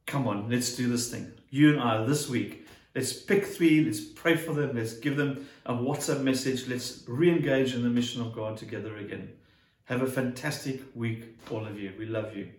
Come 0.06 0.28
on, 0.28 0.50
let's 0.50 0.76
do 0.76 0.89
this 0.89 1.12
thing. 1.12 1.32
You 1.50 1.74
and 1.74 1.82
I 1.82 2.04
this 2.06 2.30
week 2.30 2.67
Let's 2.95 3.13
pick 3.13 3.45
three, 3.45 3.86
let's 3.86 4.02
pray 4.02 4.36
for 4.36 4.54
them, 4.54 4.76
let's 4.76 4.93
give 4.93 5.15
them 5.15 5.48
a 5.65 5.74
WhatsApp 5.74 6.24
message, 6.24 6.67
let's 6.67 7.04
re 7.08 7.30
engage 7.30 7.76
in 7.76 7.84
the 7.84 7.89
mission 7.89 8.22
of 8.22 8.34
God 8.34 8.58
together 8.58 8.98
again. 8.98 9.32
Have 9.86 10.02
a 10.02 10.08
fantastic 10.08 10.82
week, 10.95 11.38
all 11.52 11.65
of 11.65 11.80
you. 11.80 11.93
We 11.98 12.06
love 12.08 12.36
you. 12.36 12.50